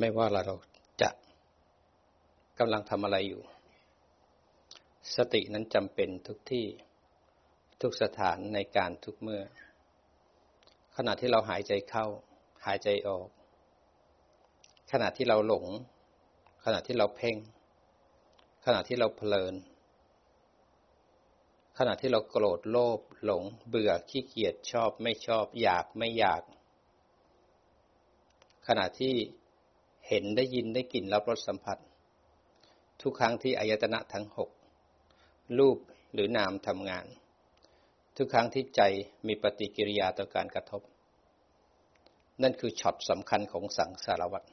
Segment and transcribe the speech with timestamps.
[0.00, 0.56] ไม่ว่าเรา
[1.02, 1.10] จะ
[2.58, 3.42] กำลังทำอะไรอยู่
[5.16, 6.66] สตินั้นจำเป็นทุกที่
[7.80, 9.42] ทุกสถานในการทุกเมื่อ
[10.96, 12.06] ขณะที่เราหายใจเข้า
[12.66, 13.28] หายใจออก
[14.92, 15.66] ขณะที่เราหลง
[16.64, 17.36] ขณะที่เราเพ่ง
[18.64, 19.54] ขณะที่เราเพลิน
[21.78, 26.42] ขณะที่เราโกรธโลภหลง เบื่อขี้เกียจชอบไม่ชอบ อยากไม่อยาก
[28.68, 29.14] ขณะที่
[30.10, 31.78] เห็นได้ยินได้กลิ่นรับรสสัมผัส
[33.02, 34.50] ทุกครั้งที่อายตนะทั้งหก
[35.58, 35.78] รูป
[36.14, 37.06] หรือนามทำงาน
[38.16, 38.82] ทุกครั้งที่ใจ
[39.26, 40.82] มีปฏิกิริยาต่อการกระทบ
[42.42, 44.48] นั่นคือช็อตสำคัญของสังสารวัตร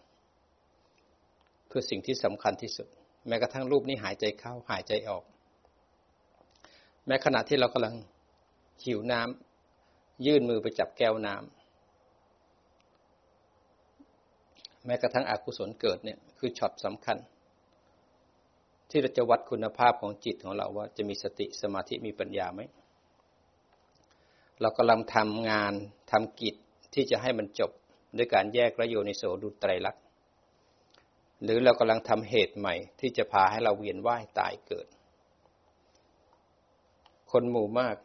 [1.71, 2.87] คือสิ่งที่สำคัญที่สุด
[3.27, 5.23] แม้กระทั่งรูปนี้หายใจเข้าหายใจออก
[7.05, 7.95] แม้ขณะที่เรากำลัง
[8.85, 11.56] หิวน้ำยื่นมือไปจับแก้วน้ำ
[14.87, 17.17] แม้กระทั่งอกุศลเกิดเนี่ยคือช็อตสำคัญ
[18.89, 22.61] ที่เราจะวัดคุณภาพของจิตของเราว่าจะมีสติสมาธิมีปัญญาไหม
[24.61, 25.73] เรากำลังทำงาน
[26.11, 26.55] ทำกิจ
[26.93, 27.71] ที่จะให้มันจบ
[28.17, 30.03] ด้วยการแยกระโยนิโสดุไตรลักษณ์
[31.43, 34.87] หรือเรากำลังทำเหตุใหม่ ที่จะพาให้เราเวียนว่ายตายเกิด
[37.31, 37.95] คนหมู่มาก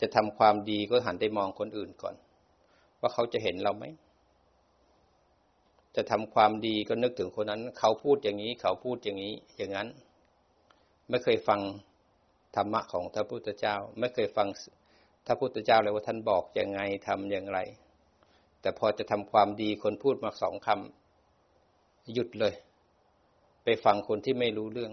[0.00, 2.14] จะทำความดีก็หันไปมองคนอื่นก่อน
[3.00, 3.84] ว่าเขาจะเห็นเราไหม
[5.96, 9.88] จะทำความดีก็นึกถึงคนนั้น เขาพูดอย่างนี้ เขาพูดอย่างนี้ อย่างนั้น
[11.08, 11.60] ไม่เคยฟัง
[12.56, 14.48] ธรรมะของพระพุทธเจ้า ไม่เคยฟัง
[15.26, 17.58] พระพุทธเจ้าเลยว่าท่านบอกอย่างไงทำอย่างไร
[18.60, 22.54] แต่พอจะทำความดีคนพูดมาสองคำหยุดเลย
[23.64, 24.92] ไปฟังคนที่ไม่รู้เรื่อง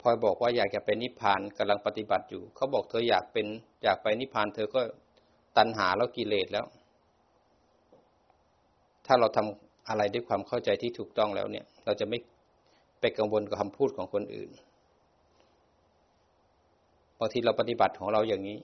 [0.00, 3.46] พอบอกว่าอยากจะเป็นนิพพานกำลังปฏิบัติอยู่ เขาบอกเธออยากเป็น
[3.84, 4.80] อยากไปนิพพานเธอก็
[5.56, 6.66] ตัณหาแล้วกิเลสแล้ว
[9.08, 12.18] ถ้าเราทำอะไรด้วยความเข้าใจที่ถูกต้องแล้วเนี่ย เราจะไม่
[13.00, 14.50] ไปกังวลกับคำพูดของคนอื่น
[17.18, 18.58] บางทีเราปฏิบัติของเราอย่างนี้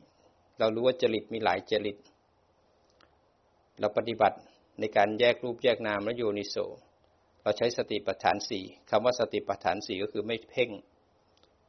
[0.59, 1.97] เรารู้ว่าจริตมีหลายจริต
[3.81, 4.37] เราปฏิบัติ
[4.81, 6.57] ในการแยกรูปแยกนามและโยนิโส
[7.43, 10.71] เราใช้สติปัฏฐานสี่คำว่าสติปัฏฐานสี่ก็คือไม่เพ่ง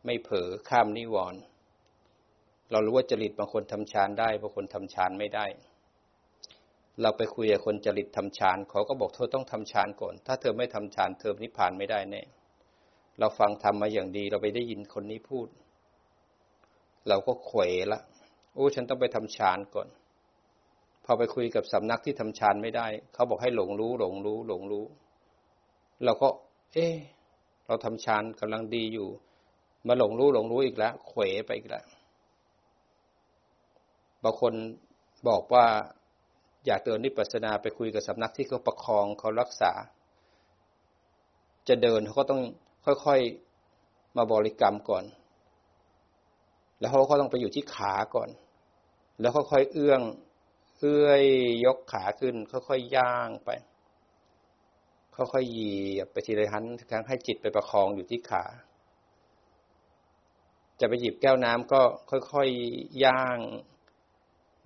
[0.05, 1.39] ไม่เผลอข้ามนิวรณ์
[2.71, 5.45] เรารู้ว่าจริตบางคนทำฌานได้บางคนทำฌานไม่ได้
[7.01, 12.21] เราไปคุยกับคนจริตทำฌานเขาก็บอกเธอต้องทำฌานก่อน ถ้าเธอไม่ทำฌานเธอนิพพานไม่ได้แน่
[13.19, 15.47] เราฟังทำมาอย่างดี เราไปได้ยินคนนี้พูด
[17.07, 17.61] เราก็เขว
[17.91, 17.99] ละ
[18.55, 19.87] โอ้ฉันต้องไปทำฌานก่อน
[21.05, 24.85] พอไปคุยกับสำนักที่ทำฌานไม่ได้ เขาบอกให้หลงรู้ หลงรู้ หลงรู้
[26.05, 26.27] เราก็
[26.73, 26.87] เอ๊
[27.67, 29.09] เราทำฌานกำลังดีอยู่
[29.87, 31.85] มาหลงรู้หลงรู้อีกแล้วเขวไปอีกแล้ว
[34.23, 34.53] บางคน
[35.29, 35.65] บอกว่า
[36.65, 39.71] อยากเดินนิพพานาไปคุยกับสำนักที่เขาประคองเขารักษา
[41.67, 42.41] จะเดินเขาก็ต้อง
[42.85, 45.05] ค่อยๆมาบริกรรมก่อน
[46.79, 48.29] แล้วเขาก็ต้องไปอยู่ที่ขาก่อน
[49.21, 50.01] แล้วค่อยๆเอื้อง
[50.79, 51.23] เอื้อย
[51.65, 53.49] ยกขาขึ้น ค่อยๆย่างไป
[55.15, 58.43] ค่อยๆเหยียบไปทีละหันครั้งให้จิตไปประคองอยู่ที่ขา
[60.79, 63.37] จะไปหยิบแก้วน้ำก็ค่อยๆย่าง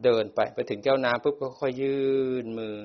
[0.03, 2.03] เดินไปไปถึงแก้วน้ำปุ๊บก็ค่อยยื่
[2.43, 2.75] นมือ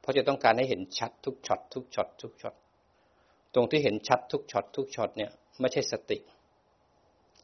[0.00, 2.54] เพราะจะต้องการให้เห็นชัดทุกช็อตทุกช็อตทุกช็อต
[3.54, 6.18] ตรงที่เห็นชัดทุกช็อตทุกช็อตเนี่ยไม่ใช่สติ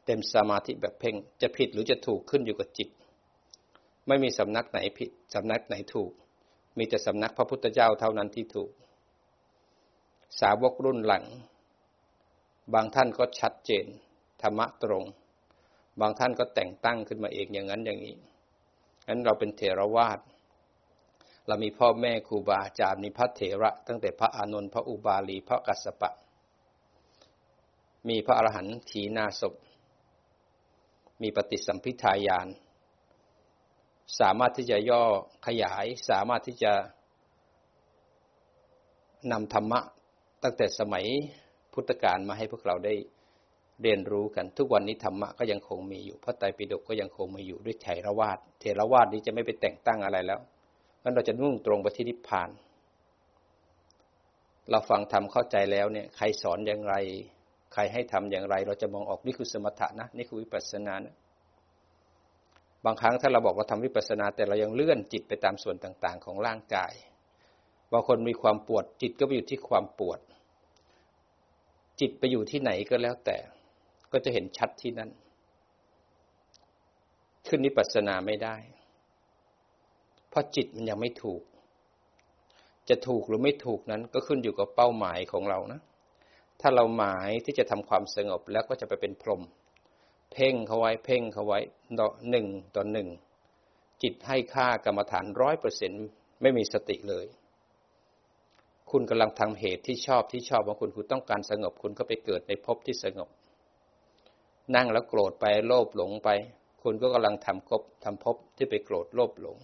[0.05, 2.89] เต็มสมาธิแบบเพ่งจะผิดหรือจะถูกขึ้นอยู่กับจิต
[4.07, 6.11] ไม่มีสำนักไหนผิดสำนักไหนถูก
[6.77, 8.71] มีแต่สำนักพระพุทธเจ้าเท่านั้นที่ถูก
[10.39, 11.23] สาวกรุ่นหลัง
[12.73, 13.85] บางท่านก็ชัดเจน
[14.41, 15.03] ธรรมะตรง
[16.01, 18.15] บางท่านก็แต่งตั้งขึ้นมาเองอย่างนั้นอย่างนี้
[19.07, 20.19] งั้นเราเป็นเถรวาท
[21.47, 26.11] เรามีพ่อแม่ครูบาอาจารย์มีพระเถระ ตั้งแต่พระอานนท์พระอุบาลีพระกัสสปะ
[28.09, 29.53] มีพระอรหันต์ถีนาศพ
[31.21, 32.47] มีปฏิสัมพิทายาน
[34.19, 35.03] สามารถที่จะย่อ
[35.45, 36.73] ขยาย สามารถที่จะ
[39.31, 39.79] นำธรรมะ
[40.43, 41.05] ตั้งแต่สมัย
[41.73, 42.93] พุทธกาลมาให้พวกเราได้
[43.81, 50.39] เรียนรู้กันทุกวันนี้ธรรมะก็ยังคงมีอยู่พระไตรปิฎกก็ยังคงมีอยู่ด้วยเทรวาสเทรวาสนี้จะไม่ไปแต่งตั้งอะไรแล้ว
[51.03, 52.49] งั้นเราจะมุ่งตรงไปที่นิพพาน
[54.69, 56.95] เราฟังธรรมเข้าใจแล้วเนี่ยใครสอนอย่างไร
[57.73, 61.15] ใครให้ทำอย่างไร เราจะมองออกนี่คือสมถะนะนี่คือวิปัสสนานะ
[62.85, 66.93] บางครั้งถ้าเราบอกเราทำวิปัสสนา แต่เรายังเลื่อนจิตไปตามส่วนต่างๆ ของร่างกาย
[67.91, 70.19] บางคนมีความปวดจิตก็ไปอยู่ที่ความปวด
[71.99, 73.37] จิตไปอยู่ที่ไหนก็แล้วแต่
[74.13, 75.09] ก็จะเห็นชัดที่นั้น
[77.47, 78.55] ขึ้นนิปัสนาไม่ได้
[80.29, 81.41] เพราะจิตมันยังไม่ถูก
[82.89, 85.81] จะถูกหรือไม่ถูกนั้นก็ขึ้นอยู่กับเป้าหมายของเรานะ
[86.61, 89.41] ถ้าเราหมายที่จะทำความสงบแล้วก็จะไปเป็นพรหม
[90.33, 91.59] เพ่งเขาไว้เพ่งเขาไว้
[91.99, 93.07] ต่อหนึ่งต่อหนึ่ง
[94.03, 95.91] จิตให้ค่ากรรมฐานร้อยเปอร์เซ็น
[96.41, 97.25] ไม่มีสติเลย
[98.91, 103.29] คุณกำลังทำเหตุที่ชอบที่ชอบของคุณคุณต้องการสงบคุณก็ไปเกิดในภพที่สงบ
[104.75, 106.29] นั่งแล้วโกรธไปโลภหลงไป
[106.81, 109.57] คุณก็กำลังทำภพทำภพที่ไปโกรธโลภหลง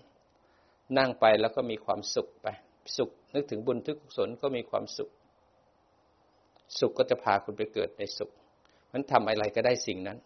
[0.97, 2.47] นั่งไปแล้วก็มีความสุขไป
[2.97, 5.09] สุขนึกถึงบุญทุกศลก็มีความสุข
[6.79, 8.31] สุขก็จะพาคุณไปเกิดในสุข
[8.91, 10.17] มันทำอะไรก็ได้สิ่งนั้น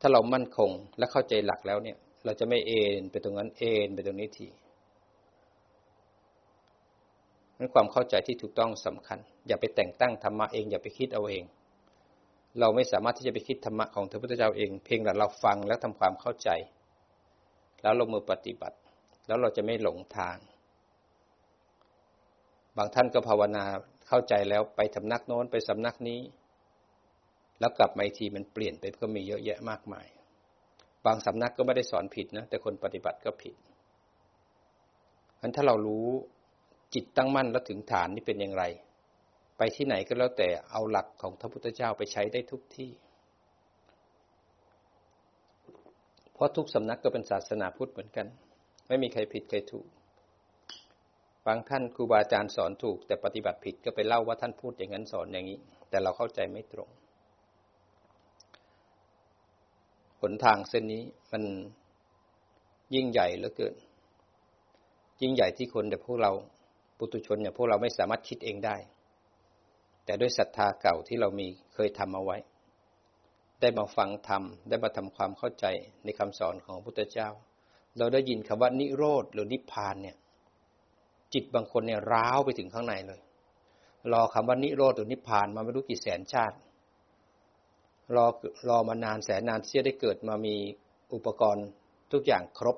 [0.00, 4.46] ถ้าเรามั่นคงและเข้าใจหลักแล้วเนี่ย เราจะไม่เอ็นไปตรงนั้นเอ็นไปตรงนี้ที
[7.58, 11.44] นั้นความเข้าใจที่ถูกต้องสำคัญ อย่าไปแต่งตั้งธรรมะเอง อย่าไปคิดเอาเอง
[12.60, 16.50] เราไม่สามารถที่จะไปคิดธรรมะของพระพุทธเจ้าเอง เพียงแต่เราฟังแล้วทำความเข้าใจ
[17.82, 18.76] แล้วลงมือปฏิบัติ
[19.26, 20.36] แล้วเราจะไม่หลงทาง
[22.76, 23.64] บางท่านก็ภาวนา
[24.08, 26.20] เข้าใจแล้วไปสำนักโน้นไปสำนักนี้
[27.60, 30.06] แล้วกลับมาอีกทีมันเปลี่ยนไปก็มีเยอะแยะมากมาย
[31.06, 33.54] บางสำนักก็ไม่ได้สอนผิดนะแต่คนปฏิบัติก็ผิด
[35.40, 36.06] อันถ้าเรารู้
[36.94, 38.64] จิตตั้งมั่นแล้วถึงฐานนี่เป็นอย่างไร
[39.58, 42.90] ไปที่ไหนก็แล้วแต่เอาหลักของพระพุทธเจ้าไปใช้ได้ทุกที่
[46.34, 48.26] เพราะทุกสำนักก็เป็นศาสนาพุทธเหมือนกัน
[48.88, 49.86] ไม่มีใครผิดใครถูก
[51.46, 55.58] บางท่านครูบาอาจารย์สอนถูก แต่ปฏิบัติผิดก็ไปเล่าว่าท่านพูดอย่างนั้นสอนอย่างนี้
[55.88, 56.88] แต่เราเข้าใจไม่ตรง
[60.20, 61.02] หนทางเส้นนี้
[61.32, 61.42] มัน
[62.94, 63.74] ยิ่งใหญ่เหลือเกิน
[65.20, 66.32] ยิ่งใหญ่ที่คนแต่พวกเรา
[66.98, 68.76] ปุตุชนเนี่ยพวกเราไม่สามารถคิดเองได้
[70.08, 72.36] แต่ด้วยศรัทธาเก่าที่เรามีเคยทำเอาไว้
[73.60, 75.66] ได้มาฟังธรรม ได้มาทำความเข้าใจ
[76.04, 77.28] ในคำสอนของพระพุทธเจ้า
[77.98, 80.16] เราได้ยินคำว่านิโรธหรือนิพพานเนี่ย
[81.34, 83.20] จิตบางคนเนี่ยร้าวไปถึงข้างในเลย
[84.12, 86.56] รอคำว่านิโรธหรือนิพพานมาไม่รู้กี่แสนชาติ
[88.16, 88.26] รอ
[88.68, 90.54] รอมานานแสนนานที่จะได้เกิดมามี
[91.14, 91.66] อุปกรณ์
[92.12, 92.76] ทุกอย่างครบ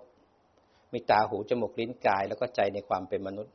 [0.92, 3.54] มีตาหูจมูกลิ้นกายแล้วก็ใจในความเป็นมนุษย์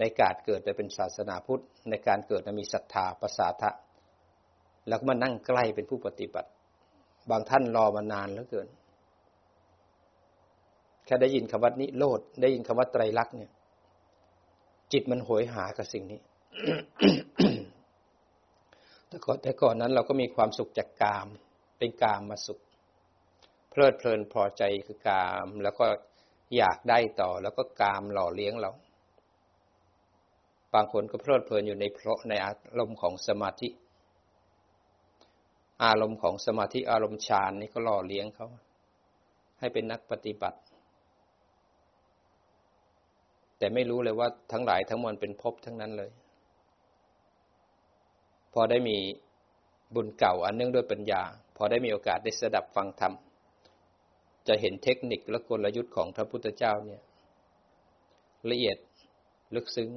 [0.00, 3.70] ในการเกิดไปเป็นศาสนาพุทธ ในการเกิดมีศรัทธาประสาทะ
[4.88, 6.50] แล้วก็มานั่งใกล้เป็นผู้ปฏิบัติ
[7.30, 8.68] บางท่านรอมานานเหลือเกิน
[11.04, 13.52] แค่ได้ยินคำว่านิโรธได้ยินคำว่าไตรลักษณ์เนี่ย
[14.92, 16.20] จิตมันโหยหากับสิ่งนี้
[19.08, 21.26] แต่ก่อนแต่ก่อนนั้นเราก็มีความสุขจากกาม
[21.78, 22.60] เป็นกามมาสุข
[23.70, 25.86] เพลิดเพลินพอใจคือกาม แล้วก็
[26.56, 28.70] อยากได้ต่อ แล้วก็กามหล่อเลี้ยงเรา
[30.74, 33.68] บางคนก็เพลิดเพลินอยู่ในเพราะในอารมณ์ของสมาธิ
[35.84, 38.48] อารมณ์ของสมาธิอารมณ์ฌานนี่ก็หล่อเลี้ยงเขา
[39.58, 40.58] ให้เป็นนักปฏิบัติ
[43.58, 46.10] แต่ไม่รู้เลยว่าทั้งหลายทั้งมวลเป็นภพทั้งนั้นเลย
[48.52, 48.96] พอได้มี
[49.94, 51.22] บุญเก่าอันเนื่องด้วยปัญญา
[51.56, 53.12] พอได้มีโอกาสได้สดับฟังธรรม
[54.48, 57.02] จะเห็นเทคนิคและกลยุทธ์ของพระพุทธเจ้าเนี่ย
[58.50, 58.78] ละเอียด
[59.54, 59.90] ลึกซึ้ง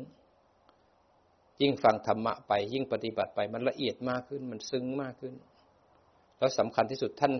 [1.61, 5.33] ยิ่งฟังธรรมะไป ยิ่งปฏิบัติไป มันละเอียดมากขึ้น มันซึ้งมากขึ้น
[6.37, 7.33] แล้วสำคัญที่สุดท่าน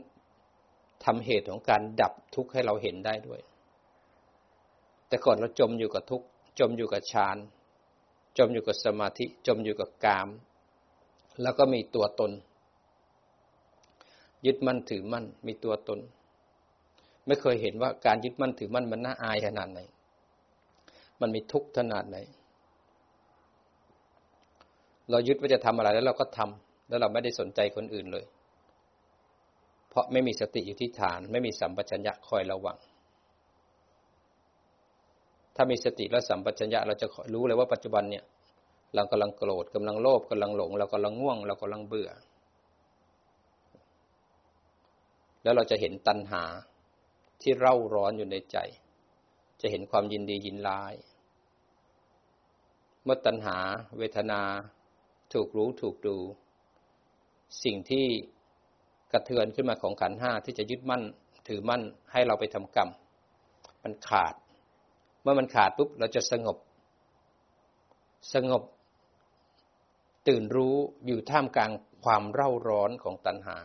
[1.06, 3.40] ทำเหตุของการดับทุกข์ให้เราเห็นได้ด้วย
[5.08, 6.26] แต่ก่อนเราจมอยู่กับทุกข์
[6.60, 7.38] จมอยู่กับฌาน
[8.38, 10.28] จมอยู่กับสมาธิ จมอยู่กับกาม
[11.42, 12.32] แล้วก็มีตัวตน
[14.46, 16.00] ยึดมั่นถือมั่น มีตัวตน
[17.28, 19.80] ไม่เคยเห็นว่าการยึดมั่นถือมั่นมันน่าอายขนาดไหน
[21.22, 22.18] มันมีทุกข์ขนาดไหน
[25.12, 28.26] เรายึดว่าจะทำอะไรแล้วเราก็ทำแล้วเราไม่ได้สนใจคนอื่นเลย
[29.90, 32.78] เพราะไม่มีสติอยู่ที่ฐาน ไม่มีสัมปชัญญะคอยระวัง
[35.56, 38.24] ถ้ามีสติและสัมปชัญญะเราจะรู้เลยว่าปัจจุบันเนี่ย
[38.96, 42.12] เรากำลังโกรธกำลังโลภกำลังหลง เรากำลังง่วง เรากำลังเบื่อ
[45.44, 46.44] แล้วเราจะเห็นตัณหา
[47.42, 48.58] ที่เร่าร้อนอยู่ในใจ
[49.62, 50.94] จะเห็นความยินดียินร้าย
[53.04, 53.58] เมื่อตัณหา
[53.98, 54.42] เวทนา
[55.34, 56.16] ถูกรู้ถูกดู
[57.64, 58.06] สิ่งที่
[59.12, 61.04] กระเทือนขึ้นมาของขันห้าที่จะยึดมั่น
[61.48, 61.82] ถือมั่น
[62.12, 62.90] ให้เราไปทำกรรม
[63.84, 64.34] มันขาด
[65.22, 66.58] เมื่อมันขาดปุ๊บเราจะสงบ
[68.34, 68.64] สงบ
[70.28, 71.72] ตื่นรู้อยู่ท่ามกลาง
[72.04, 73.58] ความเร่าร้อนของตัณหา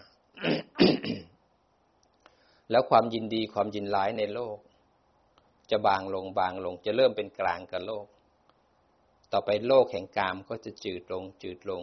[2.71, 4.59] แล้วความยินดีความยินร้ายในโลก
[5.71, 8.07] จะบางลงบางลงจะเริ่มเป็นกลางกับโลก
[9.37, 11.83] ต่อไปโลกแห่งกามก็จะจืดลงจืดลง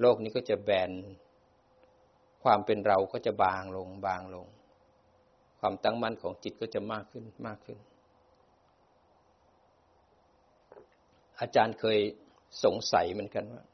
[0.00, 0.90] โลกนี้ก็จะแบน
[2.44, 4.46] ความเป็นเราก็จะบางลงบางลง
[5.60, 7.78] ความตั้งมั่นของจิตก็จะมากขึ้นมากขึ้น
[11.40, 11.98] อาจารย์เคย
[12.64, 13.64] สงสัยเหมือนกันว่า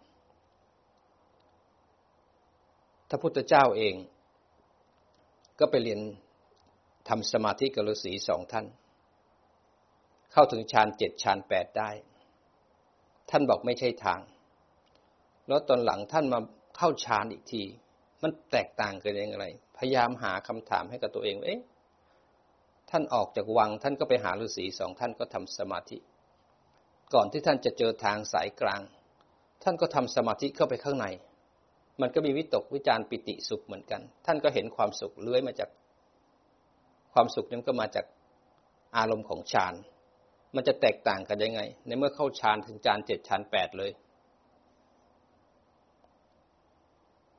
[3.09, 3.95] ถ้าพุทธเจ้าเอง
[5.59, 6.01] ก็ไปเรียน
[7.09, 8.67] ทำสมาธิกับฤาษีสองท่าน
[10.33, 11.91] เข้าถึงฌานเจ็ดฌานแปดได้
[13.33, 14.21] ท่านบอกไม่ใช่ทาง
[15.49, 16.41] แล้วตอนหลังท่านมา
[16.77, 17.63] เข้าฌานอีกที
[18.23, 19.47] มันแตกต่างกันยังไง
[19.79, 21.61] พยายามหาคำถามให้กับตัวเองเอ๊ะ
[22.91, 25.99] ท่านออกจากวังท่านก็ไปหาฤาษีสองท่านก็ทำสมาธิ
[27.15, 28.83] ก่อนที่ท่านจะเจอทางสายกลาง
[29.63, 31.07] ท่านก็ทำสมาธิเข้าไปข้างใน
[32.01, 35.71] มันก็มีวิตกวิจารปิติสุขเหมือนกัน ท่านก็เห็นความสุขเลื้อยมาจาก
[37.13, 38.07] ความสุขนั้นก็มาจาก
[38.97, 39.75] อารมณ์ของฌาน
[40.57, 43.91] มันจะแตกต่างกันยังไง ในเมื่อเข้าฌานถึงฌานเจ็ดฌานแปดเลย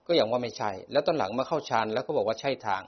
[0.08, 2.84] ก็อย่างว่าไม่ใช่ แล้วตอนหลังมาเข้าฌานแล้วก็บอกว่าใช่ทาง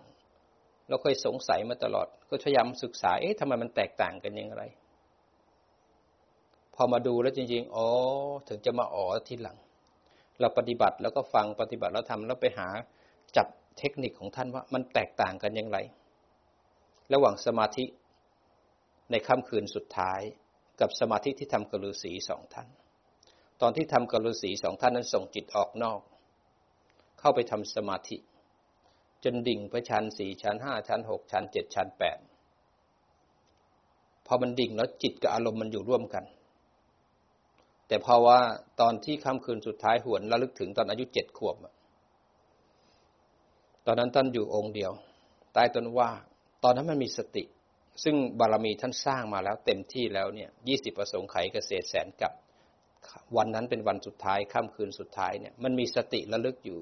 [0.89, 4.63] เราเคยสงสัยมาตลอด ก็พยายามศึกษา เอ๊ะทำไมมันแตกต่างกันยังไง
[6.75, 7.88] พอมาดูแล้วจริงๆ อ๋อ
[8.48, 9.58] ถึงจะมาอ๋อทีหลัง
[10.39, 12.67] เราปฏิบัติแล้วก็ฟังปฏิบัติแล้วทำแล้วไปหา
[13.38, 15.77] จับเทคนิคของท่านว่ามันแตกต่างกันอย่างไร
[17.13, 17.86] ระหว่างสมาธิ
[19.12, 20.21] ในค่ำคืนสุดท้าย
[20.81, 22.67] กับสมาธิที่ทำกับฤาษีสองท่าน
[23.62, 26.01] ตอนที่ทำกับฤาษีสองท่านนั้นส่งจิตออกนอก
[27.19, 28.17] เข้าไปทำสมาธิ
[29.24, 32.17] จนดิ่งไปชั้นสี่ชั้นห้าชั้นหกชั้นเจ็ดชั้นแปด
[34.25, 36.25] พอมันดิ่งแล้วจิตกับอารมณ์มันอยู่ร่วมกัน
[37.88, 38.39] แต่พอว่า
[38.81, 41.55] ตอนที่ค่ำคืนสุดท้ายหวนระลึกถึงตอนอายุเจ็ดขวบ
[43.85, 44.91] ตอนนั้นท่านอยู่องค์เดียว
[45.53, 46.09] ใต้ต้นว่า
[46.63, 47.43] ตอนนั้นมันมีสติ
[48.03, 52.31] ซึ่งบารมีท่านสร้างมาแล้วเต็มที่แล้วเนี่ยยี่สิบประสงค์ไขเกษตรแสนกับ
[53.37, 56.79] วันนั้นเป็นวันสุดท้ายค่ำคืนสุดท้ายเนี่ยมันมีสติระลึกอยู่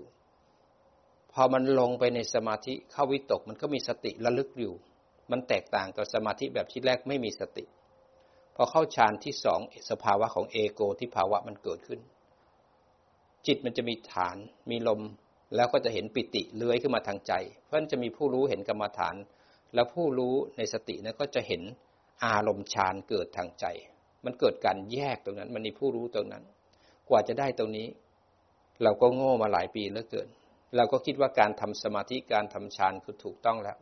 [1.34, 4.74] พอมันลงไปในสมาธิเข้าวิตกมันก็มีสติระลึกอยู่
[5.32, 7.65] มันแตกต่างกับสมาธิแบบที่แรกไม่มีสติ
[8.55, 12.00] พอเข้าฌานที่สองสภาวะของเอโกที่ภาวะมันเกิดขึ้น
[13.48, 14.38] จิตมันจะมีฐาน
[14.70, 15.01] มีลม
[15.55, 19.15] แล้วก็จะเห็นปิติเลื้อยขึ้นมาทางใจ เพราะนั้นจะมีผู้รู้เห็นกรรมฐาน
[19.74, 21.62] แล้วผู้รู้ในสตินั้นก็จะเห็น
[22.25, 23.65] อารมณ์ฌานเกิดทางใจ
[24.25, 26.44] มันเกิดการแยกตรงนั้น มันมีผู้รู้ตรงนั้น
[27.10, 27.88] กว่าจะได้ตรงนี้
[28.84, 30.27] เราก็โง่มาหลายปีเหลือเกิน
[30.75, 33.77] เราก็คิดว่าการทำสมาธิการทำฌานคือถูกต้องแล้ว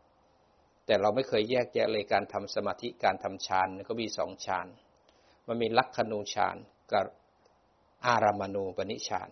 [0.85, 4.67] แต่เราไม่เคยแยกแยะเลยการทำสมาธิการทำฌานก็มีสองฌาน
[5.47, 6.57] มันมีลักขณูฌาน
[6.91, 7.05] กับ
[8.05, 9.29] อารามณูปนิฌาน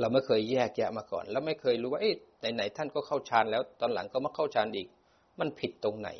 [0.00, 2.14] เราไม่เคยแยกแยะมาก่อน แล้วไม่เคยรู้ว่าเอ๊ะ
[2.54, 4.88] ไหนๆท่านก็เข้าฌานแล้ว ตอนหลังก็มาเข้าฌานอีก
[5.40, 6.10] มันผิดตรงไหน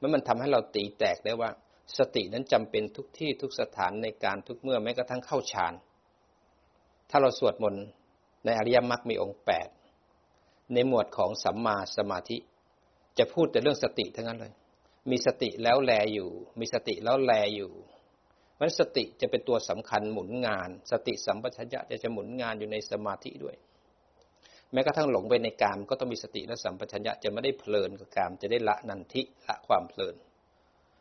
[0.00, 1.50] มันมันทำให้เราตีแตกได้ว่า
[1.98, 5.74] สตินั้นจำเป็นทุกที่ทุกสถานในการทุกเมื่อแม้กระทั่งเข้าฌาน
[7.10, 7.84] ถ้าเราสวดมนต์
[8.44, 9.68] ในอริยมรรคมีองค์แปด
[10.72, 12.38] ในหมวดของสัมมาสมาธิ
[13.18, 14.52] จะพูดแต่เรื่องสติทั้งนั้นเลย
[15.10, 16.30] มีสติแล้วแลอยู่
[16.60, 17.72] มีสติแล้วแลอยู่
[18.60, 23.56] มันสติจะเป็นตัวสำคัญหมุนงาน สติสัมปชัญญะจะจะหมุนงานอยู่ในสมาธิด้วย
[24.72, 30.14] แม้กระทั่งหลงไปในกามก็ต้องมีสติและสัมปชัญญะจะไม่ได้เพลินกับกามจะได้ละนันทิละความเพลิน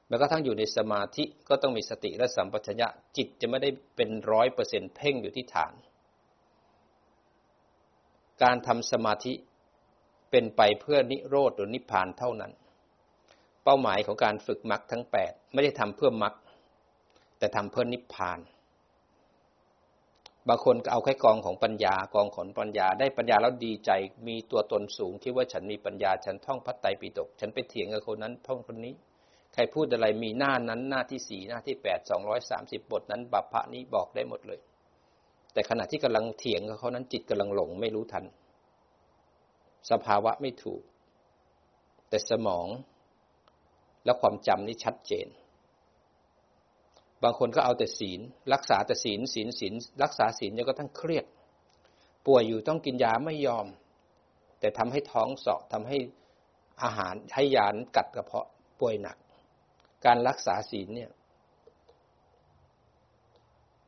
[0.08, 5.74] แม้กระทั่งอยู่ในสมาธิก็ต้องมีสติและสัมปชัญญะจิตจะไม่ได้เป็นร้อยเปอร์เซ็นเพ่งอยู่ที่ฐาน
[8.44, 9.34] การทำสมาธิ
[10.32, 12.52] เป็นไปเพื่อนิโรธหรือนิพพานเท่านั้น
[13.64, 16.34] เป้าหมายของการฝึกมรรคทั้งแปดไม่ได้ทำเพื่อมรรค
[17.40, 18.40] แต่ทำเพื่อนิพพาน
[20.50, 23.92] บางคนก็เอาแค่กองของปัญญากองของปัญญา ได้ปัญญาแล้วดีใจ
[24.28, 28.94] มีตัวตนสูงคิดว่าฉันมีปัญญา ฉันท่องพัตไตรปิฎกฉันไปเถียงกับคนนั้นท่องคนนี้
[29.54, 34.60] ใครพูดอะไรมีหน้านั้นหน้าที่สี่หน้าที่แปดสองร้อยสามสิบบทนั้นบัพพะนี้บอกได้หมดเลย
[35.54, 38.26] แต่ขณะที่กำลังเถียงกับเขานั้นจิตกำลังหลงไม่รู้ทัน
[39.92, 40.82] สภาวะไม่ถูก
[42.10, 42.68] แต่สมอง
[44.06, 45.28] และความจำนี่ชัดเจน
[47.24, 48.20] บางคนก็เอาแต่ศีล
[48.54, 51.26] รักษาแต่ศีลศีลศีลรักษาศีลจนก็ทั้งเครียด
[52.28, 53.68] ป่วยอยู่ต้องกินยาไม่ยอม
[54.60, 55.98] แต่ทำให้ท้องเสาะทำให้
[56.84, 58.48] อาหารให้ยานกัดกระเพาะ
[58.80, 59.18] ป่วยหนัก
[60.06, 61.12] การรักษาศีลเนี่ย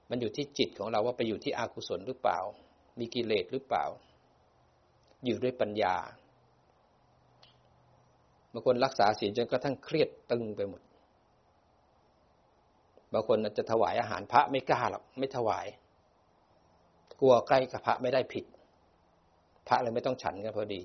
[0.09, 2.39] มันอยู่ที่จิตของเราว่าไปอยู่ที่อากุศลหรือเปล่า
[2.99, 3.85] มีกิเลสหรือเปล่า
[5.25, 5.95] อยู่ด้วยปัญญา
[8.53, 10.81] บางคนรักษาศีลจนกระทั่งเครียดตึงไปหมด
[13.13, 15.65] บางคนจะถวายอาหารพระไม่กล้าหรอกไม่ถวาย
[17.19, 18.45] กลัวใกล้กับพระไม่ได้ผิด
[19.67, 20.81] พระเลยไม่ต้องฉันกันพอดี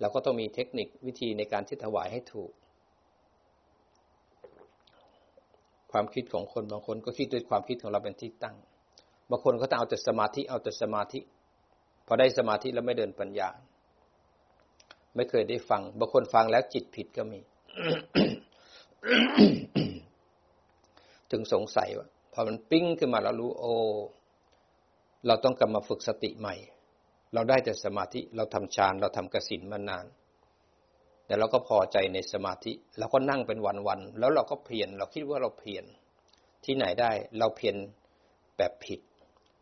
[0.00, 2.52] เราก็ต้องมีเทคนิควิธีในการที่ถวายให้ถูก
[5.92, 8.56] ความคิดของคนบางคนก็คิดด้วยความคิดของเราเป็นที่ตั้ง
[9.30, 11.20] บางคนก็ต้องเอาแต่สมาธิเอาแต่สมาธิ
[12.06, 13.48] พอได้สมาธิแล้วไม่เดินปัญญา
[15.16, 17.40] ไม่เคยได้ฟัง บางคนฟังแล้วจิตผิดก็มี
[21.30, 23.74] ถึงสงสัยว่าพอมันปิ้งขึ้นมาแล้วรู้โอ้
[25.26, 26.54] เราต้องกลับมาฝึกสติใหม่
[27.34, 30.06] เราได้แต่สมาธิเราทำฌานเราทำกสินมานาน
[31.26, 35.84] แต่เราก็พอใจในสมาธิเราก็นั่งเป็นวันๆแล้วเราก็เพียรเราคิดว่าเราเพียร
[36.64, 37.76] ที่ไหนได้เราเพียร
[38.58, 39.00] แบบผิด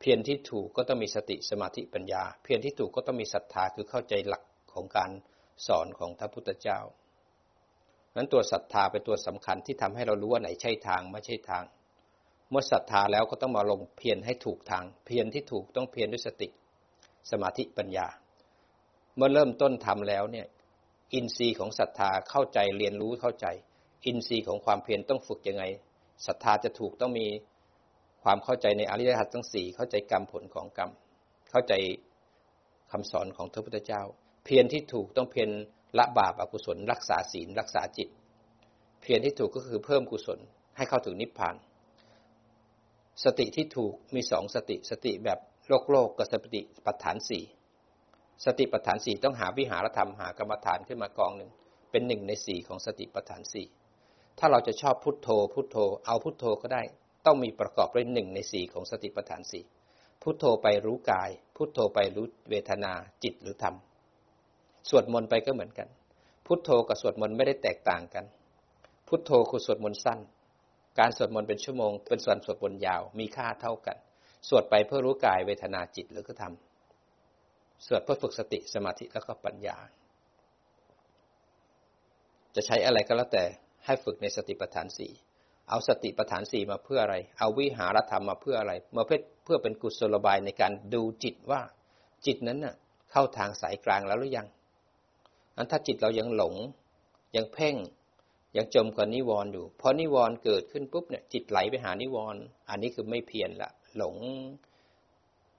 [0.01, 5.11] เพียรที่ถูกก็ต้องมีสติสมาธิปัญญา เพียรที่ถูกก็ต้องมีศรัทธาคือเข้าใจหลักของการ
[5.67, 6.79] สอนของพระพุทธเจ้า
[8.19, 11.65] นั้นตัวศรัทธาเป็นตัวสำคัญที่ทำให้เรารู้ว่าไหนใช่ทางไม่ใช่ทาง
[12.51, 16.49] เมื่อศรัทธาแล้วก็ต้องมาลงเพียรให้ถูกทาง เพียรที่ถูกต้องเพียรด้วยสติ
[17.31, 18.07] สมาธิปัญญา
[19.17, 20.47] เมื่อเริ่มต้นทำแล้วเนี่ย
[21.15, 23.47] อินทรีย์ของศรัทธาเข้าใจเรียนรู้เข้าใจ
[24.07, 25.65] อินทรีย์ของความเพียรต้องฝึกยังไง
[26.27, 27.27] ศรัทธาจะถูกต้องมี
[28.23, 30.91] ความเข้าใจในอริยสัจทั้งสี่เข้าใจกรรมผลของกรรม
[31.51, 31.73] เข้าใจ
[32.91, 34.03] คำสอนของพระพุทธเจ้า
[34.45, 35.51] เพียรที่ถูกต้องเพียร
[35.99, 38.09] ละบาปอกุศล รักษาศีล รักษาจิต
[39.01, 40.39] เพียรที่ถูกก็คือเพิ่มกุศล
[40.77, 41.57] ให้เข้าถึงนิพพาน
[43.25, 47.45] สติที่ถูกมีสองสติ สติแบบโลกโลกกับสติปัฏฐานสี่
[48.45, 51.51] สติปัฏฐานสี่ต้องหาวิหารธรรมหากรรมฐานขึ้นมากองหนึ่ง
[51.91, 53.67] เป็นหนึ่งในสี่ของสติปัฏฐานสี่
[54.39, 55.77] ถ้าเราจะชอบพุทโธ พุทโธ
[56.07, 56.83] เอาพุทโธก็ได้
[57.27, 59.65] ต้องมีประกอบด้วยหนึ่งในสี่ของสติปัฏฐานสี่
[60.23, 62.93] พุทโธไปรู้กาย พุทโธไปรู้เวทนา
[63.23, 63.75] จิตหรือธรรม
[64.89, 65.89] สวดมนต์ไปก็เหมือนกัน
[66.47, 68.25] พุทโธกับสวดมนต์ไม่ได้แตกต่างกัน
[69.09, 70.19] พุทโธคือสวดมนต์สั้น
[70.99, 73.97] การสวดมนต์เป็นชั่วโมง เป็นส่วนสวดมนต์ยาว มีค่าเท่ากัน
[74.49, 79.77] สวดไปเพื่อรู้กายเวทนาจิตหรือก็ทำสวดเพื่อฝึกสติสมาธิแล้วก็ปัญญา
[82.55, 83.45] จะใช้อะไรก็แล้วแต่
[83.87, 85.13] ให้ฝึกในสติปัฏฐานสี่
[85.71, 91.61] เอาสติปัฏฐานสี่มาเพื่ออะไร เอาวิหารธรรมมาเพื่ออะไร มาเพื่อเพื่อเป็นกุศโลบายในการดูจิตว่า
[92.27, 92.75] จิตนั้นน่ะ
[93.13, 94.47] เข้าทางสายกลางแล้วหรือยัง
[95.59, 96.55] อันถ้าจิตเรายังหลง
[97.37, 97.77] ยังเพ่ง
[98.57, 102.41] ยังจมกับนิวรณ์อยู่ พอนิวรณ์เกิดขึ้นปุ๊บเนี่ยจิตไหลไปหานิวรณ์
[102.71, 104.17] อันนี้คือไม่เพียรละหลง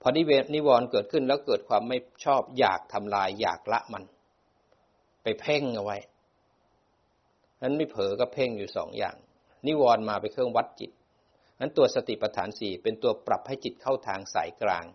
[0.02, 4.04] พอนิเวนิวรณ์เกิดขึ้นแล้วเกิดความไม่ชอบอยากทำลาย อยากละมัน
[5.24, 5.98] ไปเพ่งเอาไว้
[7.62, 9.16] นั้นไม่เผลอก็เพ่งอยู่สองอย่าง
[9.68, 10.92] นิวรณ์มาไปเครื่องวัดจิต
[11.60, 14.86] นั้นตัวสติปัฏฐานสี่เป็นตัวปรับให้จิตเข้าทางสายกลาง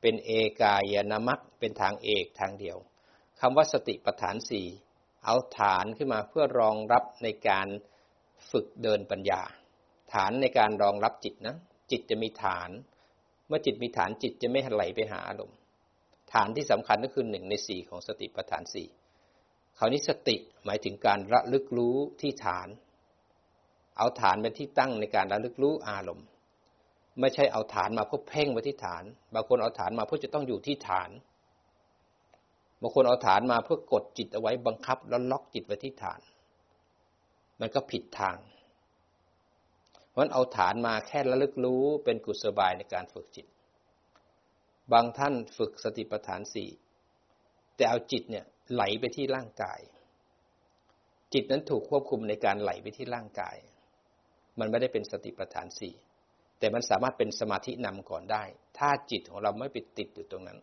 [0.00, 2.78] เป็นเอกายนามัคเป็นทางเอกทางเดียว
[3.40, 4.66] คำว่าสติปัฏฐานสี่
[5.24, 7.68] เอาฐานขึ้นมาเพื่อรองรับในการ
[8.50, 9.42] ฝึกเดินปัญญา
[10.14, 11.56] ฐานในการรองรับจิตนะ
[11.90, 12.70] จิตจะมีฐาน
[13.48, 15.58] เมื่อจิตมีฐานจิตจะไม่ไหลไปหาอารมณ์
[16.32, 18.88] ฐานที่สำคัญก็คือหนึ่งในสี่ของสติปัฏฐานสี่
[19.78, 22.68] คราวนี้สติหมายถึงการระลึกรู้ที่ฐาน
[23.98, 26.26] เอาฐานเป็นที่ตั้งในการระลึกรู้อารมณ์
[27.20, 31.10] ไม่ใช่เอาฐานมาเพื่อเพ่งไว้ที่ฐาน บางคนเอาฐานมาเพื่อจะต้องอยู่ที่ฐาน
[32.86, 36.20] บางคนเอาฐานมาเพื่อกดจิตเอาไว้บังคับ แล้วล็อกจิตไว้ที่ฐาน
[37.60, 38.36] มันก็ผิดทาง
[40.10, 43.46] เพราะเอาฐานมาแค่ระลึกรู้เป็นกุศบายในการฝึกจิต
[44.92, 46.70] บางท่านฝึกสติปัฏฐานสี่
[47.76, 49.80] แต่เอาจิตเนี่ยไหลไปที่ร่างกาย
[51.32, 53.56] จิตนั้นถูกควบคุมในการไหลไปที่ร่างกาย
[54.58, 55.94] มันไม่ได้เป็นสติปัฏฐานสี่
[56.58, 58.44] แต่มันสามารถเป็นสมาธินำก่อนได้
[58.78, 60.58] ถ้าจิตของเราไม่ไปติดอยู่ตรงนั้น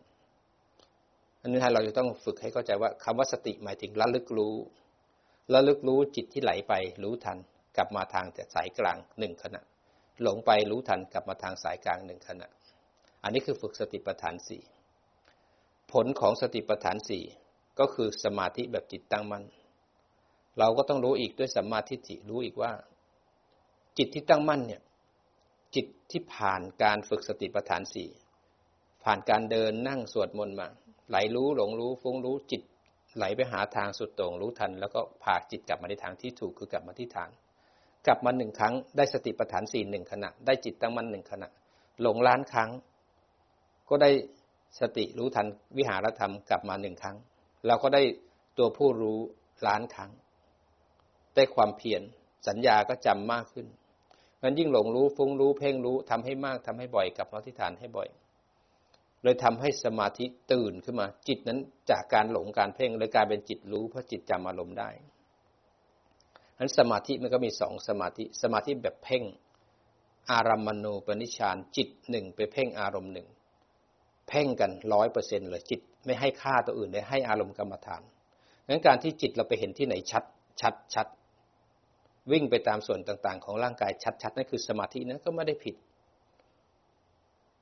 [1.42, 4.56] อันนี้เราจะต้องฝึกให้เข้าใจว่าคำว่าสติหมายถึงระลึกรู้
[5.54, 7.38] ระลึกรู้จิตที่ไหลไปรู้ทัน
[7.76, 9.60] กลับมาทางแต่สายกลางหนึ่งขณะ
[10.22, 12.48] หลงไปรู้ทันกลับมาทางสายกลางหนึ่งขณะ
[13.22, 14.62] อันนี้คือฝึกสติปัฏฐานสี่
[15.92, 17.24] ผลของสติปัฏฐานสี่
[17.78, 19.44] ก็คือสมาธิแบบจิตตั้งมั่น
[20.58, 22.72] เราก็ต้องรู้อีกด้วยสัมมาทิฏฐิรู้อีกว่า
[23.98, 24.82] จิตที่ตั้งมั่นเนี่ย
[25.74, 28.08] จิตที่ผ่านการฝึกสติปัฏฐานสี่
[29.04, 30.68] ผ่านการเดินนั่งสวดมนต์มา
[31.12, 32.62] ไหลรู้หลงรู้ฟุ้งรู้จิต
[33.16, 37.30] ไหลไปหาทางสุดต่งรู้ทัน แล้วก็พาจิตกลับมาในทางที่ถูกคือกลับมาที่ฐาน
[38.06, 41.48] กลับมาหนึ่งครั้งได้สติปัฏฐานสี่หนึ่งขณะ ได้จิตตั้งมั่นหนึ่งขณะ
[42.02, 42.70] หลงล้านครั้ง
[43.88, 44.10] ก็ได้
[44.80, 45.46] สติรู้ทัน
[45.76, 47.16] วิหารธรรมกลับมาหนึ่งครั้ง
[47.66, 48.02] เราก็ได้
[48.58, 49.18] ตัวผู้รู้
[49.66, 50.10] ล้านครั้ง
[51.34, 52.02] ได้ความเพียร
[52.48, 53.66] สัญญาก็จำมากขึ้น
[54.42, 58.08] งั้นยิ่งหลงรู้ฟุ้งรู้เพ่งรู้ทำให้มากทำให้บ่อยกลับมาที่ฐานให้บ่อย
[59.24, 61.58] เลยทำให้สมาธิตื่นขึ้นมา จิตนั้น
[61.90, 64.90] จากการหลงการเพ่งเลยกลายเป็นจิตรู้เพราะจิตจำอารมณ์ได้
[66.58, 69.24] นั้นสมาธิมันก็มีสองสมาธิ สมาธิแบบเพ่ง
[70.30, 73.28] อารัมมณูปนิชานจิตหนึ่งไปเพ่งอารมณ์หนึ่ง
[74.28, 78.02] เพ่งกันร้อยเปอร์เซ็นเลยจิต ไม่ให้ค่าตัวอื่นเลยให้อารมณ์กรรมฐาน
[78.68, 80.24] งั้นการที่จิตเราไปเห็นที่ไหนชัด
[80.60, 81.06] ชัดชัด
[82.32, 83.90] วิ่งไปตามส่วนต่างๆ ของร่างกาย
[84.22, 85.74] ชัดๆนั่นคือสมาธินั้นก็ไม่ได้ผิด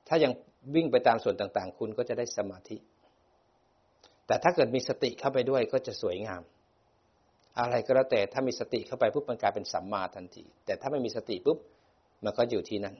[0.07, 0.33] ถ้ายัง
[0.75, 2.77] วิ่งไปตามส่วนต่างๆ คุณก็จะได้สมาธิ
[4.27, 6.41] แต่ถ้าเกิดมีสติเข้าไปด้วยก็จะสวยงาม
[7.59, 11.57] อะไรก็แล้วแต่ถ้ามีสติเข้าไปปุ๊บมันกลายเป็นสัมมาทันที แต่ถ้าไม่มีสติปุ๊บ
[12.23, 12.95] มันก็อยู่ที่นั่น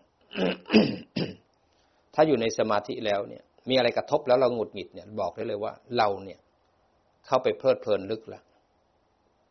[2.16, 6.40] ถ้าอยู่ในสมาธิแล้วเนี่ย มีอะไรกระทบแล้วเราหงุดหงิดเนี่ย บอกได้เลยว่าเราเนี่ย
[7.28, 8.44] เข้าไปเพลิดเพลินลึกล้ว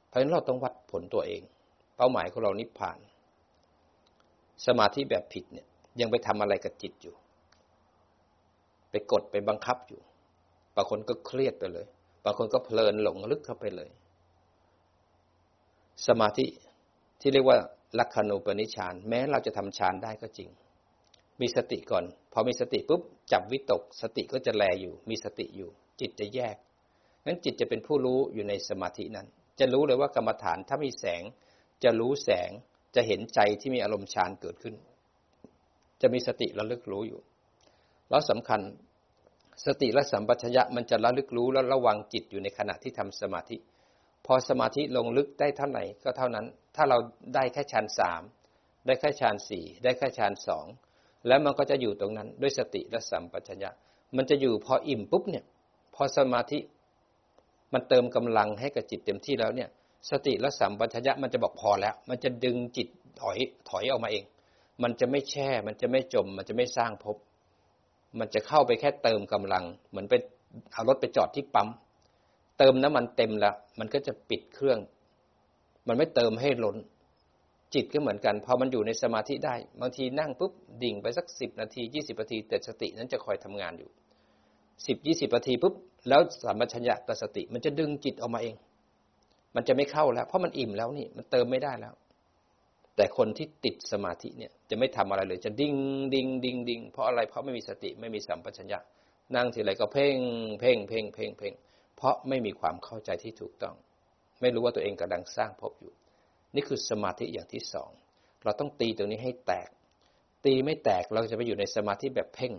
[0.09, 1.43] เพราะฉะนั้นเราต้องวัดผลตัวเอง
[1.97, 2.99] เป้าหมายของเรานิพพาน
[4.67, 5.67] สมาธิแบบผิดเนี่ย
[6.01, 7.15] ยังไปทำอะไรกับจิตอยู่
[8.91, 10.01] ไปกดไปบังคับอยู่
[10.77, 11.87] บางคนก็เครียดไปเลย
[12.25, 13.91] บางคนก็เพลินหลงลึกเข้าไปเลย
[16.07, 16.47] สมาธิ
[17.21, 17.59] ที่เรียกว่า
[17.99, 20.49] ลักขณูปนิชาน แม้เราจะทำฌานได้ก็จริง
[21.41, 26.57] มีสติก่อน พอมีสติปุ๊บจับวิตก สติก็จะแลอยู่ มีสติอยู่ จิตจะแยก
[27.27, 29.27] นั้นจิตจะเป็นผู้รู้อยู่ในสมาธินั้น
[29.59, 31.23] จะรู้เลยว่ากรรมฐานถ้ามีแสง
[31.85, 32.51] จะรู้แสง
[32.95, 34.75] จะเห็นใจที่มีอารมณ์ฌานเกิดขึ้น
[36.01, 37.21] จะมีสติระลึกรู้อยู่
[38.11, 38.61] แล้วสำคัญ
[39.67, 43.57] สติและสัมปชัญญะมันจะระลึกรู้แล้วระวังจิตอยู่ในขณะที่ทำสมาธิ
[44.27, 46.47] พอสมาธิลงลึกได้เท่าไหร่ก็เท่านั้น
[46.77, 46.99] ถ้าเรา
[47.35, 48.23] ได้แค่ฌานสาม
[48.87, 50.67] ได้แค่ฌานสี่ได้แค่ฌานสอง
[51.27, 53.71] แล้วมันก็จะอยู่ตรงนั้นด้วยสติและสัมปชัญญะ
[54.17, 55.45] มันจะอยู่พออิ่มปุ๊บเนี่ย
[55.95, 56.59] พอสมาธิ
[57.73, 59.69] มันเติมกำลังให้กับจิตเต็มที่แล้วเนี่ย
[60.11, 62.89] สติและสัมปชัญญะมันจะบอกพอแล้ว มันจะดึงจิต
[63.21, 64.25] ถอยถอยออกมาเอง
[64.83, 67.17] มันจะไม่แช่ มันจะไม่จม มันจะไม่สร้างภพ
[68.19, 70.15] มันจะเข้าไปแค่เติมกำลัง เหมือนไป
[70.73, 71.69] เอารถไปจอดที่ปั๊ม
[72.59, 74.79] เติมน้ำมันเต็มแล้ว มันก็จะปิดเครื่อง
[75.89, 76.77] มันไม่เติมให้ล้น
[77.75, 83.91] จิตก็เหมือนกัน พอมันอยู่ในสมาธิได้ บางทีนั่งปุ๊บดิ่งไปสักสิบนาทียี่สิบนาที แต่สตินั้นจะคอยทำงานอยู่
[84.87, 85.75] สิบยี่สิบนาทีปุ๊บ
[86.09, 88.55] แล้วสัมปชัญญะตสติ มันจะดึงจิตออกมาเอง
[89.55, 91.95] มันจะไม่เข้าแล้ว เพราะมันอิ่มแล้วนี่ มันเติมไม่ได้แล้ว
[93.01, 95.75] แต่คนที่ติดสมาธิเนี่ยจะไม่ทำอะไรเลย จะดิ้ง
[96.15, 98.79] ดิ้งดิ้งดิ้งเพราะอะไรเพราะไม่มีสติไม่มีสัมปชัญญะ
[99.35, 100.19] นั่งทีไรก็เพ่ง
[100.61, 101.55] เพ่งเพ่งเพ่งเพ่ง
[101.97, 103.75] เพราะไม่มีความเข้าใจที่ถูกต้อง
[104.41, 105.95] ไม่รู้ว่าตัวเองกำลังสร้างภพอยู่
[106.55, 107.91] นี่คือสมาธิอย่างที่สอง
[108.45, 109.71] เราต้องตีตรงนี้ให้แตก
[110.45, 112.53] ตีไม่แตกเราจะไปอยู่ในสมาธิแบบเพ่ง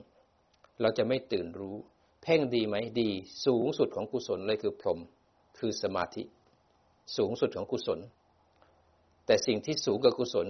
[0.82, 1.76] เราจะไม่ตื่นรู้
[2.24, 3.10] เพ่งดีไหมดี
[3.46, 5.00] สูงสุดของกุศลเลยคือพรหม
[5.60, 6.24] คือสมาธิ
[7.18, 8.00] สูงสุดของกุศล
[9.32, 10.48] แต่สิ่งที่สูงกว่ากุศล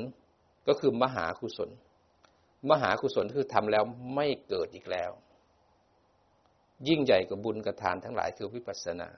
[0.67, 1.69] ก็คือมหากุศล
[2.69, 3.83] มหากุศลคือทำแล้ว
[4.15, 5.11] ไม่เกิดอีกแล้ว
[6.87, 9.09] ยิ่งใหญ่กว่าบุญกระทานทั้งหลายคือวิปัสสนา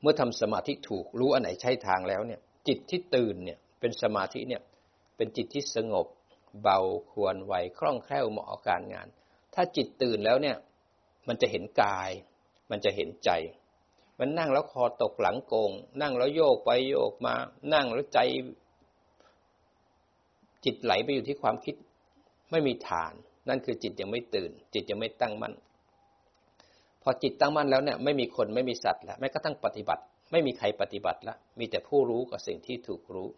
[0.00, 4.62] เมื่อทำสมาธิถูกรู้อันไหนใช่ทางแล้วเนี่ย จิตที่ตื่นเนี่ยเป็นสมาธิเนี่ย
[5.16, 6.06] เป็นจิตที่สงบ
[6.62, 9.08] เบาควรไวคล่องแคล่วเหมาะการงาน
[9.54, 10.56] ถ้าจิตตื่นแล้วเนี่ย
[11.28, 12.10] มันจะเห็นกาย
[12.70, 13.30] มันจะเห็นใจ
[14.20, 17.34] มันนั่งแล้วคอตกหลังโกง นั่งแล้วโยกไปโยกมา
[17.72, 18.18] นั่งแล้วใจ
[20.64, 21.74] จิตไหลไปอยู่ที่ความคิด
[22.50, 23.12] ไม่มีฐาน
[23.48, 25.54] นั่นคือจิตยังไม่ตื่น จิตยังไม่ตั้งมั่น
[27.02, 30.02] พอจิตตั้งมั่นแล้วเนี่ยไม่มีคนไม่มีสัตว์แล้วแม้กระทั่งปฏิบัติ
[30.32, 33.28] ไม่มีใครปฏิบัติแล้วมีแต่ผู้รู้กับสิ่งที่ถูกรู้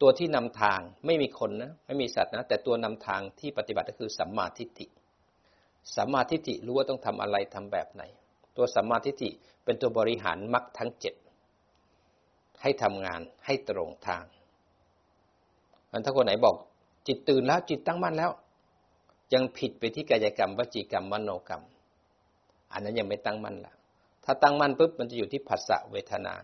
[0.00, 4.86] ตัวที่นำทางไม่มีคนนะไม่มีสัตว์นะ แต่ตัวนำทางที่ปฏิบัติก็คือสัมมาทิฏฐิ
[5.96, 8.02] สัมมาทิฏฐิรู้ว่าต้องทำอะไรทำแบบไหน
[8.56, 9.30] ตัวสัมมาทิฏฐิ
[9.64, 11.14] เป็นตัวบริหารมรรคทั้งเจ็ด
[12.62, 14.24] ให้ทำงานให้ตรงทาง
[15.90, 16.56] มันถ้าคนไหนบอก
[17.06, 18.30] จิตตื่นแล้วจิตตั้งมั่นแล้ว
[19.34, 21.62] ยังผิดไปที่กายกรรมวจีกรรมมโนกรรม
[22.72, 23.74] อันนั้นยังไม่ตั้งมั่นละ
[24.24, 26.34] ถ้าตั้งมั่นปุ๊บมันจะอยู่ที่ผัสสะเวทนา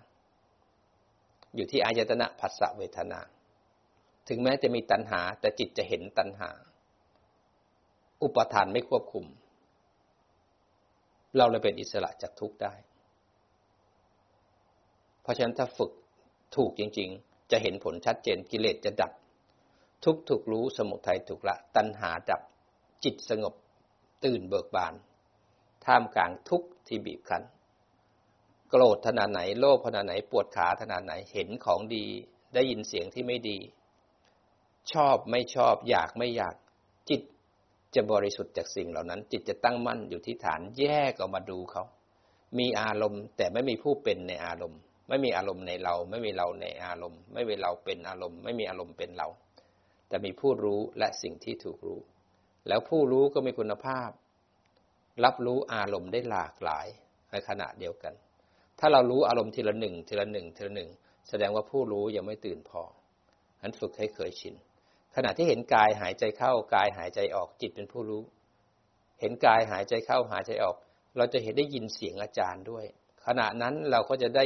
[1.56, 3.20] อยู่ที่อายตนะผัสสะเวทนา
[4.28, 6.50] ถึงแม้จะมีตัณหา แต่จิตจะเห็นตัณหา
[8.22, 9.24] อุปทานไม่ควบคุม
[11.36, 12.74] เราเลยเป็นอิสระจากทุกข์ได้
[15.22, 15.92] เพราะฉะนั้นถ้าฝึก
[16.56, 19.12] ถูกจริง ๆ จะเห็นผลชัดเจนกิเลสจะดับ
[20.04, 22.42] ทุกถูกรู้สมุทัยถูกละ ตัณหาดับ
[23.04, 23.54] จิตสงบ
[24.24, 24.94] ตื่นเบิกบาน
[25.84, 27.42] ท่ามกลางทุกที่บีบคั้น
[28.70, 32.04] โกรธขนาดไหนโลภขนาดไหนปวดขาขนาดไหนเห็นของดี
[32.54, 33.58] ได้ยินเสียงที่ไม่ดี
[34.92, 36.56] ชอบไม่ชอบอยากไม่อยาก
[37.94, 41.84] จะบริสุทธิ์จากสิ่งเหล่านั้น จิตจะตั้งมั่นอยู่ที่ฐานแยกออกมาดูเขา
[42.58, 49.28] มีอารมณ์ แต่ไม่มีผู้เป็นในอารมณ์ ไม่มีอารมณ์ในเรา ไม่มีเราในอารมณ์ ไม่มีเราเป็นอารมณ์ ไม่มีอารมณ์เป็นเรา
[50.08, 52.00] แต่มีผู้รู้และสิ่งที่ถูกรู้
[52.68, 54.10] แล้วผู้รู้ก็มีคุณภาพ
[55.24, 56.86] รับรู้อารมณ์ได้หลากหลาย
[57.30, 58.14] ในขณะเดียวกัน
[58.78, 60.90] ถ้าเรารู้อารมณ์ทีละหนึ่งทีละหนึ่งทีละหนึ่ง
[61.28, 62.82] แสดงว่าผู้รู้ยังไม่ตื่นพอ
[63.62, 64.54] นั้นฝึกให้เคยชิน
[65.16, 68.22] ขณะที่เห็นกายหายใจเข้ากายหายใจออกจิตเป็นผู้รู้
[69.20, 70.76] เห็นกายหายใจเข้าหายใจออก
[71.16, 72.84] เราจะเห็นได้ยินเสียงอาจารย์ด้วย
[73.26, 74.44] ขณะนั้นเราก็จะได้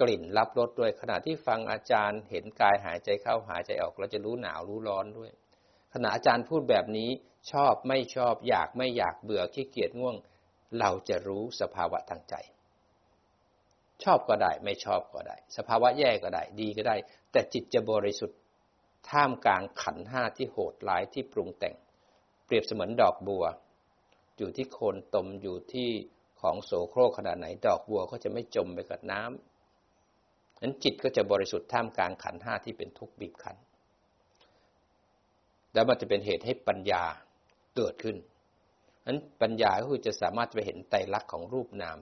[0.00, 5.30] กลิ่นรับรสด้วย ขณะที่ฟังอาจารย์ เห็นกายหายใจเข้าหายใจออก เราจะรู้หนาวรู้ร้อนด้วย
[5.94, 7.10] ขณะอาจารย์พูดแบบนี้
[7.52, 10.16] ชอบไม่ชอบอยากไม่อยากเบื่อขี้เกียจง่วง
[10.78, 12.34] เราจะรู้สภาวะทางใจ
[14.04, 16.96] ชอบก็ได้ ไม่ชอบก็ได้ สภาวะแย่ก็ได้ ดีก็ได้
[17.32, 18.38] แต่จิตจะบริสุทธิ์
[19.10, 21.74] ท่ามกลางขันห้าที่โหดร้ายที่ปรุงแต่ง
[22.46, 23.44] เปรียบเสมือนดอกบัว
[24.38, 25.88] อยู่ที่โคนตมอยู่ที่
[26.40, 33.56] ของโสโครกขนาดไหนดอกบัวก็จะไม่จมไปกับน้ำนั้นจิตก็จะบริสุทธิ์ท่ามกลางขันห้าที่เป็นทุกข์บีบคั้น
[35.74, 37.04] แล้วมันจะเป็นเหตุให้ปัญญา
[37.76, 38.16] เกิดขึ้น
[39.06, 41.98] นั้นปัญญาก็คือจะสามารถไปเห็นไตรลักษณ์ของรูปนาม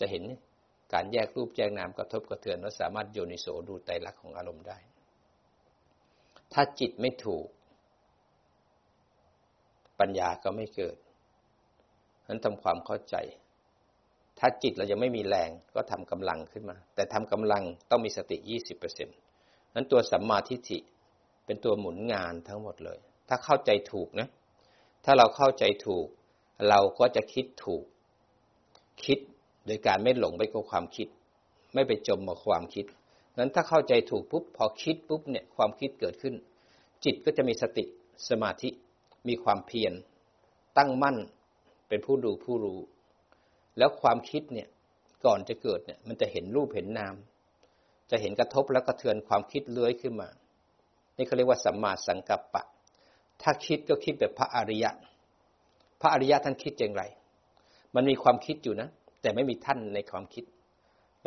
[0.00, 0.24] จะเห็น
[0.92, 4.78] การแยกรูปแยกนามกระทบกระเทือนแล้วสามารถโยนิโสดูไตรลักษณ์ของอารมณ์ได้
[6.52, 7.46] ถ้าจิตไม่ถูก
[10.00, 10.96] ปัญญาก็ไม่เกิด
[12.28, 13.16] นั้นทำความเข้าใจ
[14.38, 19.16] ถ้าจิตเรายังไม่มีแรงก็ทำกำลังขึ้นมา แต่ทำกำลังต้องมีสติยี่สิบเปอร์เซ็นต์
[19.74, 20.78] นั้นตัวสัมมาทิฏฐิ
[21.46, 24.28] เป็นตัวหมุนงานทั้งหมดเลย ถ้าเข้าใจถูกนะ
[25.04, 26.06] ถ้าเราเข้าใจถูก
[26.68, 27.84] เราก็จะคิดถูก
[29.04, 29.18] คิด
[29.66, 31.08] โดยการไม่หลงไปกับความคิด
[31.74, 32.86] ไม่ไปจมกับความคิด
[33.38, 36.34] นั้นถ้าเข้าใจถูกปุ๊บพอคิดปุ๊บเนี่ยความคิดเกิดขึ้น
[37.04, 37.84] จิตก็จะมีสติ
[38.28, 38.68] สมาธิ
[39.28, 39.92] มีความเพียร
[40.78, 41.16] ตั้งมั่น
[41.88, 42.80] เป็นผู้ดูผู้รู้
[43.78, 44.68] แล้วความคิดเนี่ย
[45.24, 47.14] ก่อนจะเกิดเนี่ยมันจะเห็นรูปเห็นนาม
[48.10, 50.28] จะเห็นกระทบแล้วกระเทือนความคิดเลื้อยขึ้นมา
[51.16, 52.64] นี่เขาเรียกว่าสัมมาสังกัปปะ
[53.42, 54.90] ถ้าคิดก็คิดแบบพระอริยะ
[56.00, 57.02] พระอริยะท่านคิดอย่างไร
[57.94, 58.88] มันมีความคิดอยู่นะ
[59.22, 60.44] แต่ไม่มีท่านในความคิด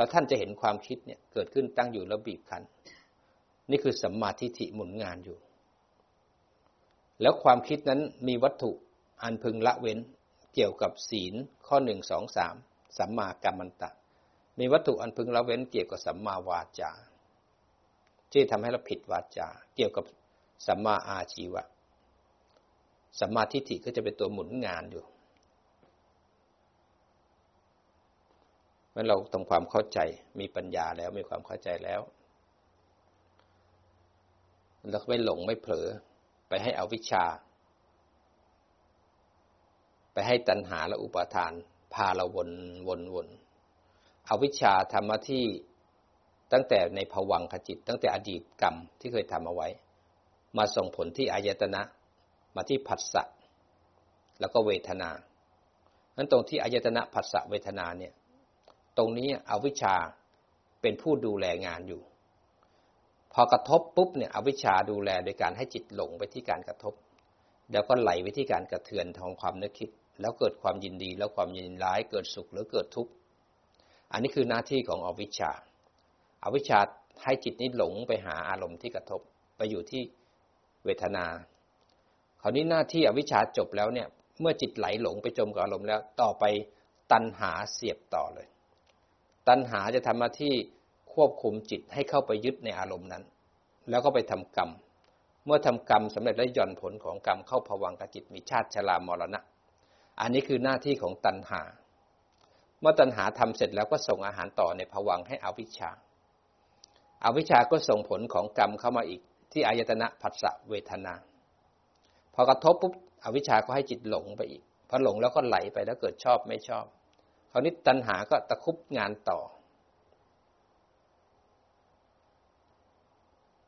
[0.02, 2.64] แล้วท่านจะเห็นความคิดเนี่ยเกิดขึ้นตั้งอยู่แล้วบีบคั้น
[3.70, 5.38] นี่คือสัมมาทิฏฐิหมุนงานอยู่
[7.22, 8.72] แล้วความคิดนั้นมีวัตถุ
[9.24, 10.00] อันพึงละเว้น
[10.54, 11.34] เกี่ยวกับศีล
[11.68, 12.56] ข้อหนึ่งสองสาม
[12.98, 13.90] สัมมากัมมันตะ
[14.60, 16.92] มีวัตถุอันพึงละเว้นเกี่ยวกับสัมมาวาจา
[18.32, 20.06] ที่ทำให้เราผิดวาจา เกี่ยวกับ
[20.68, 21.64] สัมมาอาชีวะ
[23.20, 25.06] สัมมาทิฏฐิก็จะเป็นตัวหมุนงานอยู่
[28.91, 29.99] เมื่อเราทำความเข้าใจ
[30.39, 32.01] มีปัญญาแล้วมีความเข้าใจแล้ว
[34.91, 35.88] เราไม่หลงไม่เผลอ
[36.49, 37.25] ไปให้อวิชชา
[40.13, 41.51] ไปให้ตัณหาและอุปาทาน
[41.93, 42.49] พาเราวน
[42.88, 43.27] วนวน
[44.30, 45.45] อวิชชาทำหน้าที่
[46.54, 49.67] ตั้งแต่ในภวังขจิต ตั้งแต่อดีตกรรมที่เคยทำเอาไว้
[50.58, 51.82] มาส่งผลที่อายตนะ
[52.56, 53.23] มาที่ผัสสะ
[54.39, 55.10] แล้วก็เวทนา
[56.17, 58.13] นั้นตรงที่อายตนะผัสสะเวทนาเนี่ย
[58.97, 59.95] ตรงนี้อวิชชา
[60.82, 62.01] เป็นผู้ดูแลงานอยู่
[63.34, 66.93] พอกระทบปุ๊บเนี่ยอวิชชาดูแลโดยการให้จิตหลงไปที่การกระทบ
[67.71, 69.89] แล้วก็ไหลไปที่การกระเทือนทองความนึกคิด
[70.21, 73.12] แล้วเกิดความยินดีแล้วความยินร้ายเกิดสุขหรือเกิดทุกข์
[74.12, 75.51] อันนี้คือหน้าที่ของอวิชชา
[76.43, 76.80] อวิชชา
[77.23, 79.21] ให้จิตนี้หลงไปหาอารมณ์ที่กระทบ
[79.58, 80.01] ไปอยู่ที่
[80.86, 81.25] เวทนา
[82.41, 84.08] คราวนี้หน้าที่อวิชชาจบแล้วเนี่ย
[84.39, 86.43] เมื่อจิตไหลหลงไปจมกับอารมณ์แล้ว ต่อไป
[87.12, 88.47] ตัณหาเสียบต่อเลย
[89.52, 90.54] ตัณหาจะทำหน้าที่
[91.14, 93.24] ควบคุมจิตให้เข้าไปยึดในอารมณ์นั้น
[93.90, 94.70] แล้วก็ไปทำกรรม
[95.46, 99.40] เมื่อทำกรรมสำเร็จแล้วย่อนผลของกรรมเข้าผวังกจิตมีชาติชรามรณะ
[100.20, 101.62] อันนี้คือหน้าที่ของตัณหา
[102.82, 105.90] เมื่อตัณหาทำเสร็จแล้วก็ส่งอาหารต่อในผวังให้อวิชชา
[107.26, 111.14] อวิชชาก็ส่งผลของกรรมเข้ามาอีก ที่อายตนะผัสสะเวทนา
[112.34, 116.86] พอกระทบปุ๊บอวิชชาก็ให้จิตหลงไปอีกพอหลงแล้วก็ไหลไปแล้วเกิดชอบไม่ชอบ
[117.52, 119.40] คราวนี้ตัณหาก็ตะคุบงานต่อ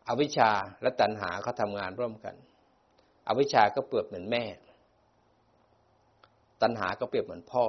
[0.08, 2.36] อวิชชาและตัณหาเขาทำงานร่วมกัน
[3.28, 4.44] อวิชชาก็เปรียบเหมือนแม่
[6.62, 7.66] ตัณหาก็เปรียบเหมือนพ่อ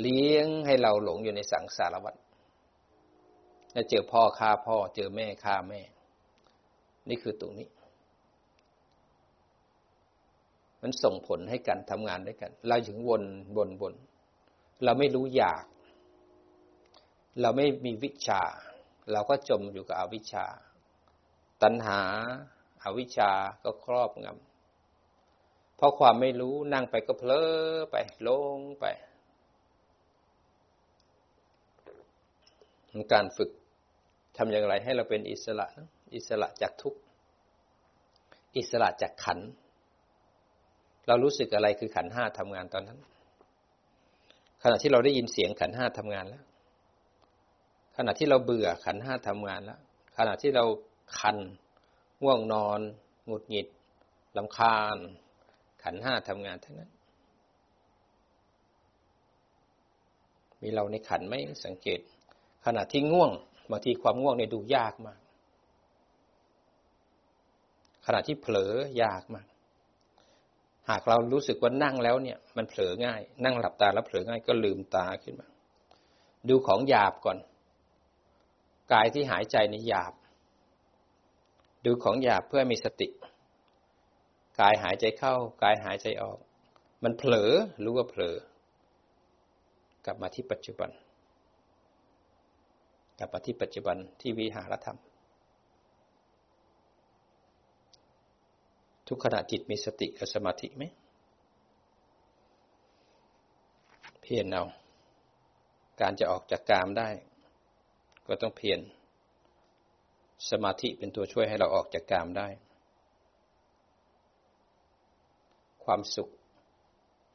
[0.00, 2.14] เลี้ยงให้เราหลงอยู่ในสังสารวัฏ
[3.74, 5.80] ถ้าเจอพ่อฆ่าพ่อ เจอแม่ฆ่าแม่
[7.08, 7.68] นี่คือตรงนี้
[10.82, 13.22] มันส่งผลให้กันทำงานด้วยกัน เราถึงวน
[13.56, 13.94] วนวน
[14.84, 15.64] เราไม่รู้อยาก
[17.40, 18.42] เราไม่มีวิชา
[19.12, 20.46] เราก็จมอยู่กับอวิชชา
[21.62, 22.00] ตัณหา
[22.82, 23.30] อาวิชชา
[23.64, 27.46] ก็ครอบงำเพราะความไม่รู้นั่งไปก็เพลอ
[27.90, 28.84] ไปลงไป
[33.12, 33.50] การฝึก
[34.36, 37.00] ทำอย่างไรให้เราเป็นอิสระนะอิสระจากทุกข์
[38.56, 39.38] อิสระจากขัน
[41.06, 42.98] เรารู้สึกอะไรคือขันห้าทำงานตอนนั้น
[44.62, 46.44] ขณะที่เราได้ยินเสียงขันห้าทำงานแล้ว
[47.96, 49.80] ขณะที่เราเบื่อขันห้าทำงานแล้ว
[50.16, 50.64] ขณะที่เรา
[51.18, 51.36] คัน
[52.22, 52.80] ง่วงนอน
[53.26, 53.66] หงุดหงิด
[54.36, 54.96] ลำคาญ
[55.82, 56.90] ขันห้าทำงานทั้งนั้น
[60.62, 62.00] มีเราในขันไหมสังเกต
[62.66, 63.30] ขณะที่ง่วง
[63.70, 65.20] บางทีความง่วงเนี่ยดูยากมาก
[68.06, 68.56] ขณะที่เผล
[68.98, 69.46] อยากมาก
[70.90, 75.48] หากเรารู้สึกว่านั่งแล้วเนี่ย มันเผลอง่าย นั่งหลับตาแล้วเผลอง่ายก็ลืมตาขึ้นมา
[76.48, 77.38] ดูของหยาบก่อน
[78.92, 80.12] กายที่หายใจในหยาบ
[81.84, 83.08] ดูของหยาบเพื่อมีสติ
[84.60, 86.38] กายหายใจเข้า กายหายใจออก
[87.04, 87.50] มันเผลอ
[87.84, 88.36] รู้ว่าเผลอ
[90.04, 90.90] กลับมาที่ปัจจุบัน
[93.18, 94.98] กลับมาที่ปัจจุบันที่วิหารธรรม
[99.08, 100.84] ทุกขณะจิตมีสติกับสมาธิไหม
[104.22, 104.64] เพียรเอา
[106.00, 107.08] การจะออกจากกามได้
[108.26, 108.80] ก็ต้องเพียร
[110.50, 112.48] สมาธิเป็นตัวช่วยให้เราออกจากกามได้
[115.84, 116.28] ความสุข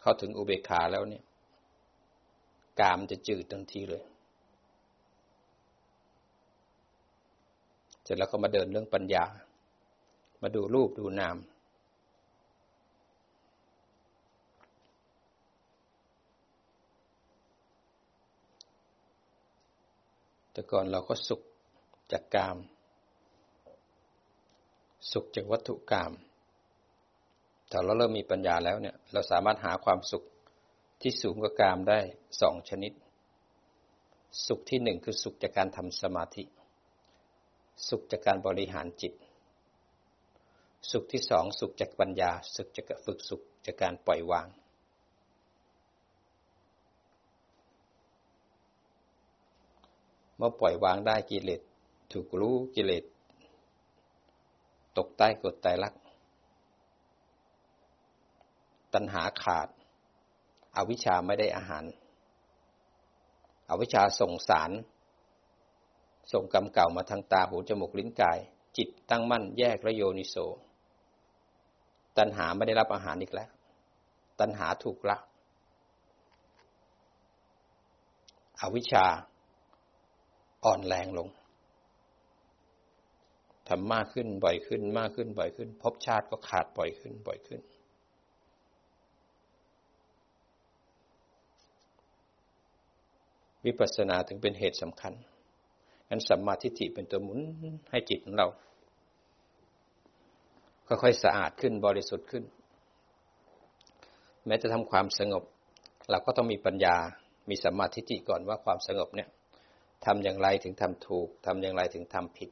[0.01, 1.23] เข้าถึงอุเบกขาแล้วเนี่ย
[2.79, 4.03] กามจะจืดทันทีเลย
[8.03, 9.25] เสร็จแล้วก็มาเดินเรื่องปัญญา
[10.41, 11.37] มาดูรูปดูนาม
[20.53, 21.41] แต่ก่อนเราก็สุข
[22.11, 22.57] จากกาม
[25.11, 26.11] สุขจากวัตถุกรรม
[27.69, 30.23] แต่เราเริ่มมีปัญญาแล้วเนี่ย เราสามารถหาความสุข
[31.01, 31.99] ที่สูงกว่ากามได้
[32.41, 32.91] สองชนิด
[34.47, 36.43] สุขที่หนึ่งคือสุขจากการทำสมาธิ
[37.89, 39.13] สุขจากการบริหารจิต
[40.91, 44.47] สุขที่สองสุขจากปัญญา สุขจากฝึกสุขจากการปล่อยวาง
[50.45, 51.61] มื่อปล่อยวางได้กิเลส
[52.13, 53.03] ถูกรู้กิเลส
[54.97, 56.01] ตกใต้กฎไตรลักษณ์
[58.93, 59.67] ตัณหาขาด
[60.75, 61.83] อวิชชาไม่ได้อาหาร
[63.69, 64.71] อวิชชาส่งสาร
[66.31, 68.39] ส่งกรรมเก่ามาทางตาหูจมูกลิ้นกาย
[68.77, 70.35] จิตตั้งมั่นแยกระโยนิโส
[72.17, 73.49] ตัณหาไม่ได้รับอาหารอีกแล้ว
[74.39, 75.17] ตัณหาถูกละ
[78.61, 79.05] อวิชชา
[80.65, 81.27] อ่อนแรงลง
[83.67, 87.61] ทำมากขึ้นบ่อยขึ้น มากขึ้นบ่อยขึ้นพบชาติก็ขาดบ่อยขึ้น บ่อยขึ้น
[93.65, 95.13] วิปัสสนาถึงเป็นเหตุสำคัญ
[96.09, 97.39] งั้นสัมมาทิฏฐิเป็นตัวหมุน
[97.91, 98.47] ให้จิตของเรา
[100.87, 102.43] ค่อยๆสะอาดขึ้นบริสุทธิ์ขึ้น
[104.45, 105.43] แม้จะทำความสงบ
[106.09, 106.95] เราก็ต้องมีปัญญา
[107.49, 109.29] มีสัมมาทิฏฐิก่อนว่าความสงบเนี่ย
[110.05, 112.49] ทำอย่างไรถึงทำถูกทำอย่างไรถึงทำผิด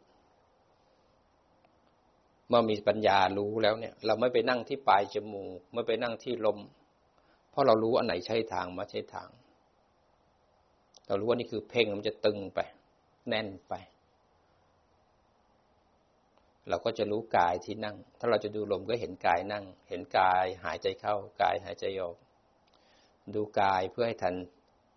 [2.47, 6.59] เมื่อมีปัญญารู้แล้วเนี่ย เราไม่ไปนั่งที่ปลายจมูกไม่ไปนั่งที่ลม
[7.49, 9.29] เพราะเรารู้อันไหนใช่ทางมาใช่ทาง
[11.07, 12.59] เรารู้ว่านี่คือเพ่งมันจะตึงไป
[13.29, 13.73] แน่นไป
[16.69, 22.15] เราก็จะรู้กายที่นั่ง ถ้าเราจะดูลมก็เห็นกายนั่ง เห็นกายหายใจเข้ากายหายใจออก
[23.35, 24.35] ดูกายเพื่อให้ทัน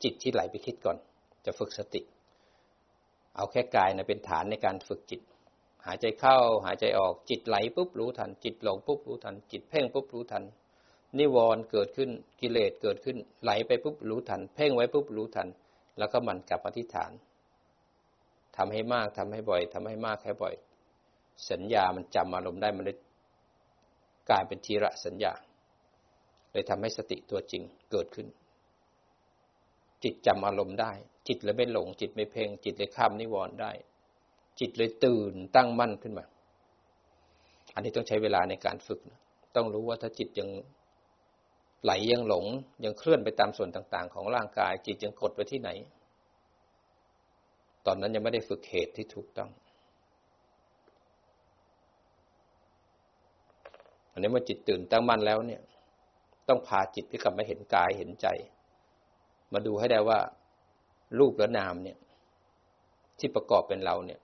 [0.02, 0.96] จิตที่ไหลไปคิดก่อน
[1.44, 2.00] จะฝึกสติ
[3.36, 5.20] เอาแค่กายนะเป็นฐานในการฝึกจิต
[5.86, 10.44] หายใจเข้าหายใจออกจิตไหลปุ๊บรู้ทัน จิตหลงปุ๊บรู้ทัน จิตเพ่งปุ๊บรู้ทัน
[11.18, 15.48] นิวรณ์เกิดขึ้นกิเลสเกิดขึ้น ไหลไปปุ๊บรู้ทัน เพ่งไว้ปุ๊บรู้ทัน
[15.98, 17.10] แล้วก็มันกลับอธิษฐาน
[18.56, 20.54] ทำให้มากทำให้บ่อยทำให้มากแค่บ่อย
[21.50, 22.98] สัญญามันจำอารมณ์ได้มันเลย
[24.30, 25.32] กลายเป็นทีระสัญญา
[26.52, 28.26] เลยทำให้สติตัวจริงเกิดขึ้น
[30.02, 30.92] จิตจำอารมณ์ได้
[31.28, 33.72] จิตเลยไม่หลง จิตไม่เพ่งจิตเลยข้ามนิวรณ์ได้
[34.60, 36.24] จิตเลยตื่นตั้งมั่นขึ้นมา
[37.74, 39.00] อันนี้ต้องใช้เวลาในการฝึก
[39.56, 40.48] ต้องรู้ว่าถ้าจิตยัง
[41.84, 42.46] ไหลยังหลง
[42.84, 45.70] ยังเคลื่อนไปตามส่วนต่างๆ ของร่างกาย จิตยังกดไปที่ไหน
[47.86, 49.50] ตอนนั้นยังไม่ได้ฝึกเหตุที่ถูกต้อง
[54.12, 55.62] อันนี้เมื่อจิตตื่นตั้งมั่นแล้วเนี่ย
[56.48, 58.26] ต้องพาจิตที่กลับมาเห็นกายเห็นใจ
[59.52, 60.18] มาดูให้ได้ว่า
[61.18, 61.96] รูปและนามเนี่ย
[63.18, 64.20] ที่ประกอบเป็นเราเนี่ย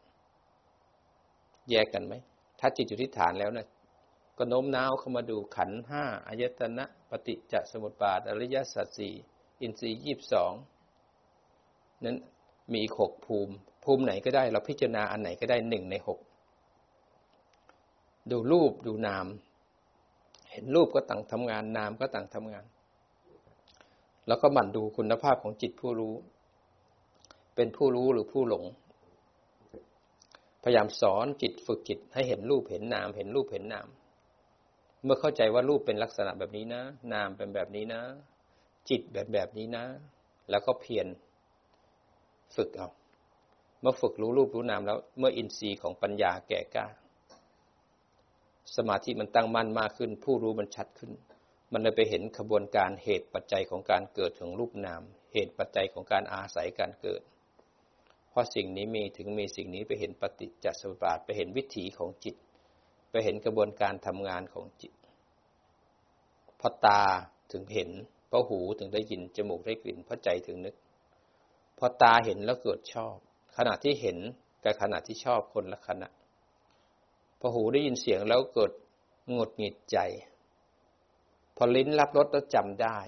[1.71, 2.15] แยกกันไหม
[2.61, 3.67] ถ้าจิตอยู่ที่ฐานแล้วนะ
[4.39, 9.15] ก็โน้มน้าวเข้ามาดูขันห้าอายตนะปฏิจจสมุปบาทอริยสัจสี่
[9.61, 10.53] อินทรีย์ยี่บสอง
[12.05, 12.17] นั้น
[12.73, 13.55] มีอีกหกภูมิ
[13.85, 16.19] ภูมิไหนก็ได้ เราพิจารณาอันไหนก็ได้หนึ่งในหก
[18.31, 19.27] ดูรูปดูนาม
[20.51, 22.65] เห็นรูปก็ต่างทำงาน นามก็ต่างทำงาน
[24.27, 26.15] แล้วก็หมั่นดูคุณภาพของจิตผู้รู้
[27.61, 28.65] เป็นผู้รู้หรือผู้หลง
[30.63, 33.89] พยายามสอนจิตฝึกจิตให้เห็นรูปเห็นนาม เห็นรูปเห็นนาม
[35.05, 36.83] เมื่อเข้าใจว่ารูปเป็นลักษณะแบบนี้นะ
[37.13, 38.03] นามเป็นแบบนี้นะ
[38.89, 39.85] จิตแบบแบบนี้นะ
[40.51, 41.07] แล้วก็เพียร
[42.57, 42.89] ฝึกเอา
[43.81, 46.87] เมื่อฝึกรู้รูปรู้นามแล้ว เมื่ออินทรีย์ของปัญญาแก่กล้า
[48.77, 51.11] สมาธิมันตั้งมั่นมากขึ้น ผู้รู้มันชัดขึ้น
[51.73, 55.03] มันเลยไปเห็นขบวนการเหตุปัจจัยของการเกิดของรูปนาม
[55.33, 57.23] เหตุปัจจัยของการอาศัยการเกิด
[58.41, 62.37] ราะสิ่งนี้มีถึงมีสิ่งนี้ไปเห็นปฏิจจสมุปบาท ไปเห็นวิถีของจิต
[63.11, 64.93] ไปเห็นกระบวนการทำงานของจิต
[66.61, 67.03] พราะตา
[67.53, 67.91] ถึงเห็น
[68.31, 70.75] พราะหูถึงได้ยินจมูกได้กลิ่นพราะใจถึงนึก
[71.79, 73.17] พอตาเห็นแล้วเกิดชอบ
[73.57, 74.19] ขณะที่เห็น
[74.65, 76.09] กับขณะที่ชอบคนละขณะ
[77.41, 78.73] พอหูได้ยินเสียงแล้วเกิด
[79.31, 79.99] หงดหงิดใจ
[81.57, 82.99] พอลิ้นรับรสแล้วจำได้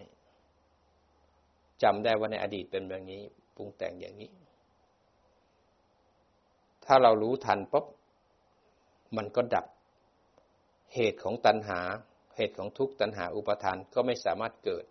[1.83, 3.23] จำได้ว่าในอดีตเป็นแบบนี้
[3.57, 4.31] ปรุงแต่งอย่างนี้
[6.87, 7.87] ถ้าเรารู้ทันปุ๊บ
[9.17, 9.67] มันก็ดับ
[10.95, 11.81] เหตุของตัณหา
[12.37, 14.85] เหตุของทุกตัณหาอุปทานก็ไม่สามารถเกิด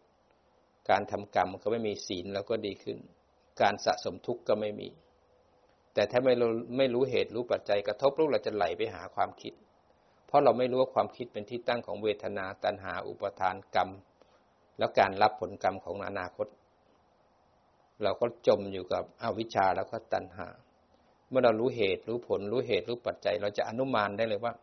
[0.89, 2.97] การทำกรรมก็ไม่มีศีลแล้วก็ดีขึ้น
[3.61, 4.89] การสะสมทุกข์ก็ไม่มี
[5.93, 9.53] แต่ถ้าไม่รู้ไม่รู้เหตุรู้ปัจจัยกระทบลูกเราจะไหลไปหาความคิด
[10.27, 13.89] เพราะเราไม่รู้ว่าความคิดเป็นที่ตั้งของเวทนาตัณหาอุปทานกรรม
[14.77, 16.47] แล้วการรับผลกรรมของอนาคต
[18.03, 20.47] เราก็จมอยู่กับอวิชชาแล้วก็ตัณหา
[21.31, 24.53] เมื่อเรารู้เหตุรู้ผลรู้เหตุรู้ปัจจัย เราจะอนุมานได้เลยว่า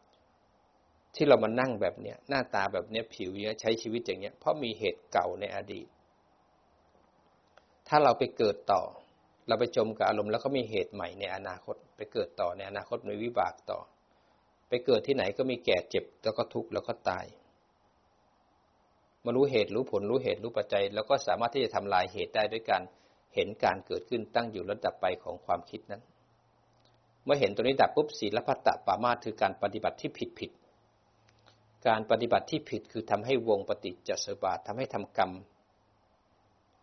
[1.14, 5.87] ที่เรามานั่งแบบเนี้ยหน้าตาแบบเนี้ยผิวเนี้ยใช้ชีวิตอย่างเนี้ยเพราะมีเหตุเก่าในอดีต
[7.89, 8.83] ถ้าเราไปเกิดต่อ
[9.49, 13.81] เราไปจมกับอารมณ์แล้วก็มีเหตุใหม่ในอนาคต ไปเกิดต่อในอนาคตในวิบากต่อ
[14.69, 17.27] ไปเกิดที่ไหนก็มีแก่เจ็บแล้วก็ทุกข์แล้วก็ตาย
[19.25, 22.83] มารู้เหตุรู้ผลรู้เหตุรู้ปัจจัย แล้วก็สามารถที่จะทำลายเหตุได้ด้วยการ
[23.35, 26.03] เห็นการเกิดขึ้นตั้งอยู่ระดับไปของความคิดนั้น
[27.29, 30.51] มื่อเห็นตัวนี้ดับปุ๊บศีลพัตตปามาคือการปฏิบัติที่ผิดผิด
[31.89, 35.33] การปฏิบัติที่ผิดคือทำให้วงปฏิจจสมบาททำให้ทำกรรม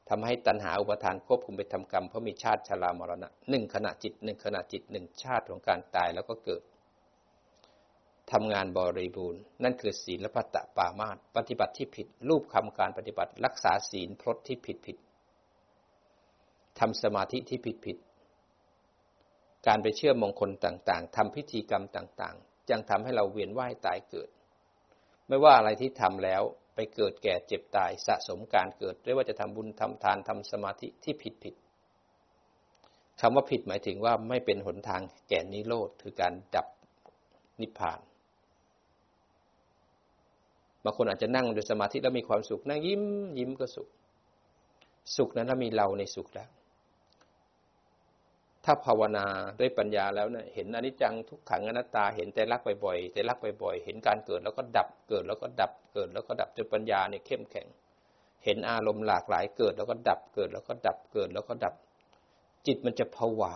[0.10, 6.62] ทำให้ตัณหาอุปทานควบคุมไปทำกรรมเพราะมีชาติชรามรณะหนึ่งขณะจิตหนึ่งขณะจิตหนึ่งชาติของการตายแล้วก็เกิด
[8.32, 14.98] ทำงานบริบูรณ์ นั่นคือศีลละพัตตปามาตปฏิบัติที่ผิด รูปคำการปฏิบัติ รักษาศีลพรตที่ผิดผิด
[16.80, 17.98] ทำสมาธิที่ผิดผิด
[19.68, 24.30] การไปเชื่อมงคลต่างๆทำพิธีกรรมต่างๆ ยังทำให้เราเวียนว่ายตายเกิด
[25.28, 26.42] ไม่ว่าอะไรที่ทำแล้ว
[26.76, 31.56] ไปเกิดแก่เจ็บตายสะสมการเกิดไม่ว่าจะทำบุญทำทานทำสมาธิที่ผิดผิด
[33.22, 36.68] คำว่าผิดหมายถึงว่าไม่เป็นหนทางแก่นิโรธคือการดับ
[37.62, 38.00] นิพพาน
[40.84, 43.04] บางคนอาจจะนั่งโดยสมาธิแล้วมีความสุขนั่งยิ้ม
[43.40, 43.88] ยิ้มก็สุข
[45.18, 46.50] สุขนั้นถ้ามีเราในสุขแล้ว
[48.66, 49.26] ถ้าภาวนา
[49.60, 57.68] ด้วยปัญญาแล้วเนี่ยเห็นอนิจจังทุกขังอนัตตาเห็นแต่รักบ่อยๆแต่รักบ่อยๆเห็นการเกิดแล้วก็ดับเกิดแล้วก็ดับเกิดแล้วก็ดับจนปัญญาเนี่ยเข้มแข็ง
[58.44, 61.74] เห็นอารมณ์หลากหลายเกิดแล้วก็ดับเกิดแล้วก็ดับเกิดแล้วก็ดับ
[62.66, 63.56] จิตมันจะผวา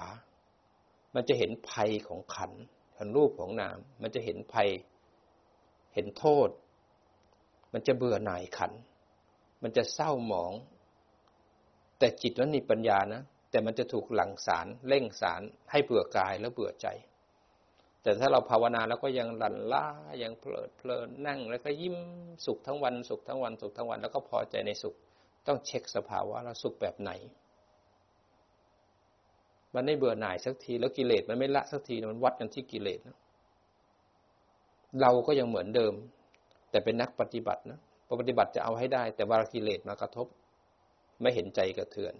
[1.16, 2.51] มันจะเห็นภัยของขัน
[2.95, 4.70] เห็นรูปของนาม มันจะเห็นภัย
[5.93, 6.49] เห็นโทษ
[7.74, 8.72] มันจะเบื่อหน่ายขัน
[9.64, 10.53] มันจะเศร้าหมอง
[11.99, 15.41] แต่จิตนั้นมีปัญญานะ แต่มันจะถูกหลั่งสารเร่งสาร
[15.71, 16.87] ให้เบื่อกายแล้วเบื่อใจ
[18.03, 19.85] แต่ถ้าเราภาวนาแล้วก็ยังหลั่นล่า
[20.23, 21.97] ยังเพลิดเพลินนั่ง แล้วก็ยิ้ม
[22.45, 24.95] สุขทั้งวันสุขทั้งวันสุขทั้งวัน แล้วก็พอใจในสุข
[25.47, 27.11] ต้องเช็คสภาวะแล้วสุขแบบไหน
[29.75, 33.17] มันไม่เบื่อหน่ายสักทีแล้วกิเลสมันไม่ละสักทีมันวัดกันที่กิเลสนะ
[35.01, 35.93] เราก็ยังเหมือนเดิม
[36.71, 37.79] แต่เป็นนักปฏิบัตินะ
[38.19, 40.27] ปฏิบัติจะเอาให้ได้ แต่ว่ากิเลสมากระทบ
[41.21, 42.13] ไม่เห็นใจกระเทือน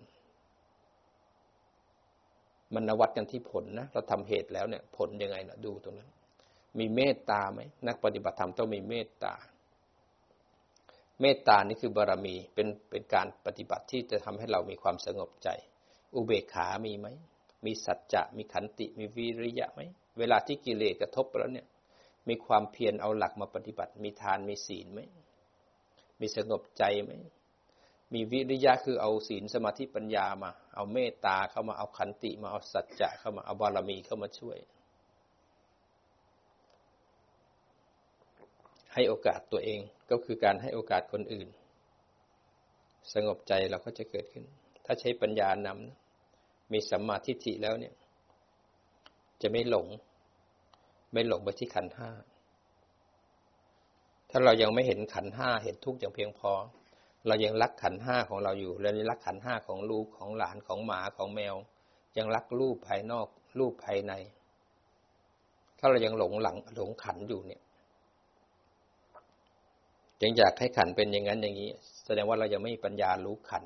[2.74, 6.09] มันวัดกันที่ผลนะ เราทำเหตุแล้วเนี่ย ผลยังไงนะดูตรงนั้น
[6.80, 9.34] มีเมตตาไหมนักปฏิบัติธรรมต้องมีเมตตา
[11.22, 15.49] เมตตานี่คือบารมีเป็นเป็นการปฏิบัติที่จะทำให้เรามีความสงบใจ
[16.15, 17.07] อุเบกขามีไหม
[17.65, 19.82] มีสัจจะมีขันติมีวิริยะไหม
[20.20, 21.67] เวลาที่กิเลสกระทบแล้วเนี่ย
[22.30, 24.99] มีความเพียรเอาหลักมาปฏิบัติ มีทานมีศีลไหม
[26.22, 27.11] มีสงบใจไหม
[28.14, 34.57] มีวิริยะคือเอาศีลสมาธิปัญญามา เอาเมตตาเข้ามาเอาขันติมาเอาสัจจะเข้ามาเอาบารมีเข้ามาช่วย
[38.93, 39.80] ให้โอกาสตัวเอง
[40.12, 41.47] ก็คือการให้โอกาสคนอื่น
[43.14, 44.43] สงบใจเราก็จะเกิดขึ้น
[44.86, 47.93] ถ้าใช้ปัญญานำมีสัมมาทิฏฐิแล้วเนี่ย
[49.41, 49.88] จะไม่หลง
[51.14, 52.10] ไม่หลงไปที่ขันห้า
[54.30, 56.51] ถ้าเรายังไม่เห็นขันห้าเห็นทุกข์อย่างเพียงพอ
[57.28, 61.55] เรายังรักขันห้าของเราอยู่เรายังรักขันห้าของลูกของหลานของหมาของแมว
[62.17, 63.28] ยังรักรูปภายนอก
[63.59, 64.13] รูปภายใน
[65.80, 67.61] ถ้าเรายังหลงหลังหลงขันอยู่เนี่ย
[70.22, 71.70] ยังอยากให้ขันเป็นอย่างนั้นอย่างนี้
[72.05, 73.63] แสดงว่าเรายังไม่มีปัญญารู้ขัน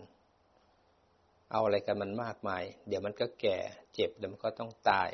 [1.52, 3.58] เอาอะไรกันมันมากมาย เดี๋ยวมันก็แก่
[3.94, 5.10] เจ็บเดี๋ยวมันก็ต้องตาย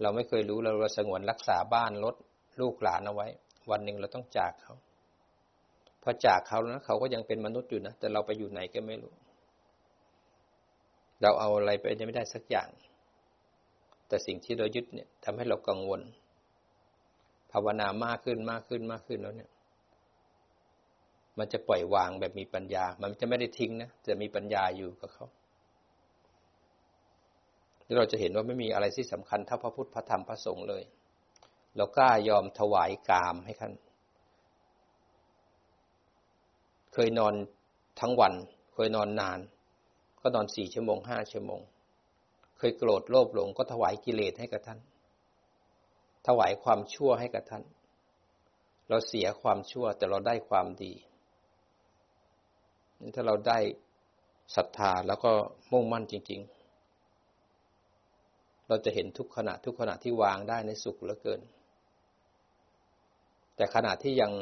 [0.00, 2.14] เราไม่เคยรู้เราเราสงวนรักษาบ้านรถ
[2.60, 3.28] ลูกหลานเอาไว้
[3.70, 4.74] วันหนึ่งเราต้องจากเขา
[6.08, 9.12] อจากเขาแล้วเขาก็ยังเป็นมนุษย์อยู่นะ แต่เราไปอยู่ไหนก็ไม่รู้
[11.22, 12.68] เราเอาอะไรไปยังไม่ได้สักอย่าง
[14.08, 16.00] แต่สิ่งที่เรายึดเนี่ยทำให้เรากังวล
[17.52, 19.50] ภาวนามากขึ้นมากขึ้นมากขึ้นแล้วเนี่ย
[21.38, 25.26] มันจะปล่อยวางแบบมีปัญญา มันจะไม่ได้ทิ้งนะจะมีปัญญาอยู่กับเขา
[27.84, 30.82] แล้วเราจะเห็นว่าไม่มีอะไรที่สำคัญเท่าพระพุทธพระธรรมพระสงฆ์เลย
[31.76, 33.72] เรากล้ายอมถวายกามให้ท่าน
[36.92, 37.34] เคยนอน
[38.00, 38.34] ทั้งวัน
[38.74, 39.38] เคยนอนนาน
[40.20, 41.60] ก็นอนสี่ชั่วโมงห้าชั่วโมง
[42.58, 44.78] เคยโกรธโลภหลงก็ถวายกิเลสให้กับท่าน
[46.26, 47.64] ถวายความชั่วให้กับท่าน
[48.88, 50.92] เราเสียความชั่วแต่เราได้ความดี
[53.14, 53.58] ถ้าเราได้
[54.56, 55.30] ศรัทธาแล้วก็
[55.72, 56.40] มุ่งมั่นจริง
[57.34, 61.40] ๆ เราจะเห็นทุกขณะทุกขณะที่วางได้ในสุขเหลือเกิน
[63.56, 64.32] แต่ขณะที่ยัง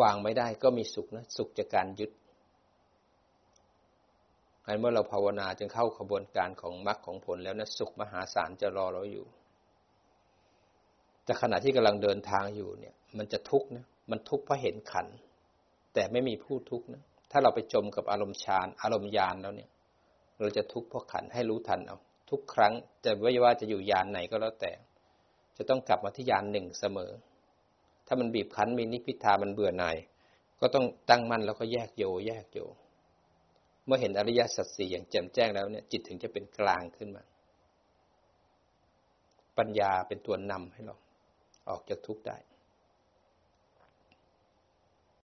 [0.00, 2.10] วางไม่ได้ก็มีสุขนะสุขจากการยึด
[4.66, 9.26] อันเมื่อเราภาวนาจึงเข้าขบวนการของมรรคของผลแล้วนะสุขมหาศาลจะรอเราอยู่
[11.24, 15.06] แต่ขณะที่กำลังเดินทางอยู่เนี่ย มันจะทุกข์นะมันทุกข์เพราะเห็นขัน
[15.94, 19.70] แต่ไม่มีผู้ทุกข์นะถ้าเราไปจมกับอารมณ์ฌานอารมณ์ยานแล้วเนี่ย
[20.40, 21.96] เราจะทุกข์เพราะขันให้รู้ทันเอา
[22.30, 22.72] ทุกครั้ง
[23.04, 24.72] จะไม่ว่าจะอยู่ยานไหนก็แล้วแต่
[25.56, 27.10] จะต้องกลับมาที่ยานหนึ่งเสมอ
[28.06, 29.96] ถ้ามันบีบคั้นมีนิพิทามันเบื่อหน่าย
[30.60, 32.58] ก็ต้องตั้งมั่นแล้วก็แยกโยแยกโย
[33.86, 37.24] เมื่อเห็นอริยสัจสี่อย่างแจ่มแจ้งแล้วเนี่ย จิตถึงจะเป็นกลางขึ้นมา
[39.58, 40.96] ปัญญาเป็นตัวนำให้เรา
[41.68, 42.36] ออกจากทุกข์ได้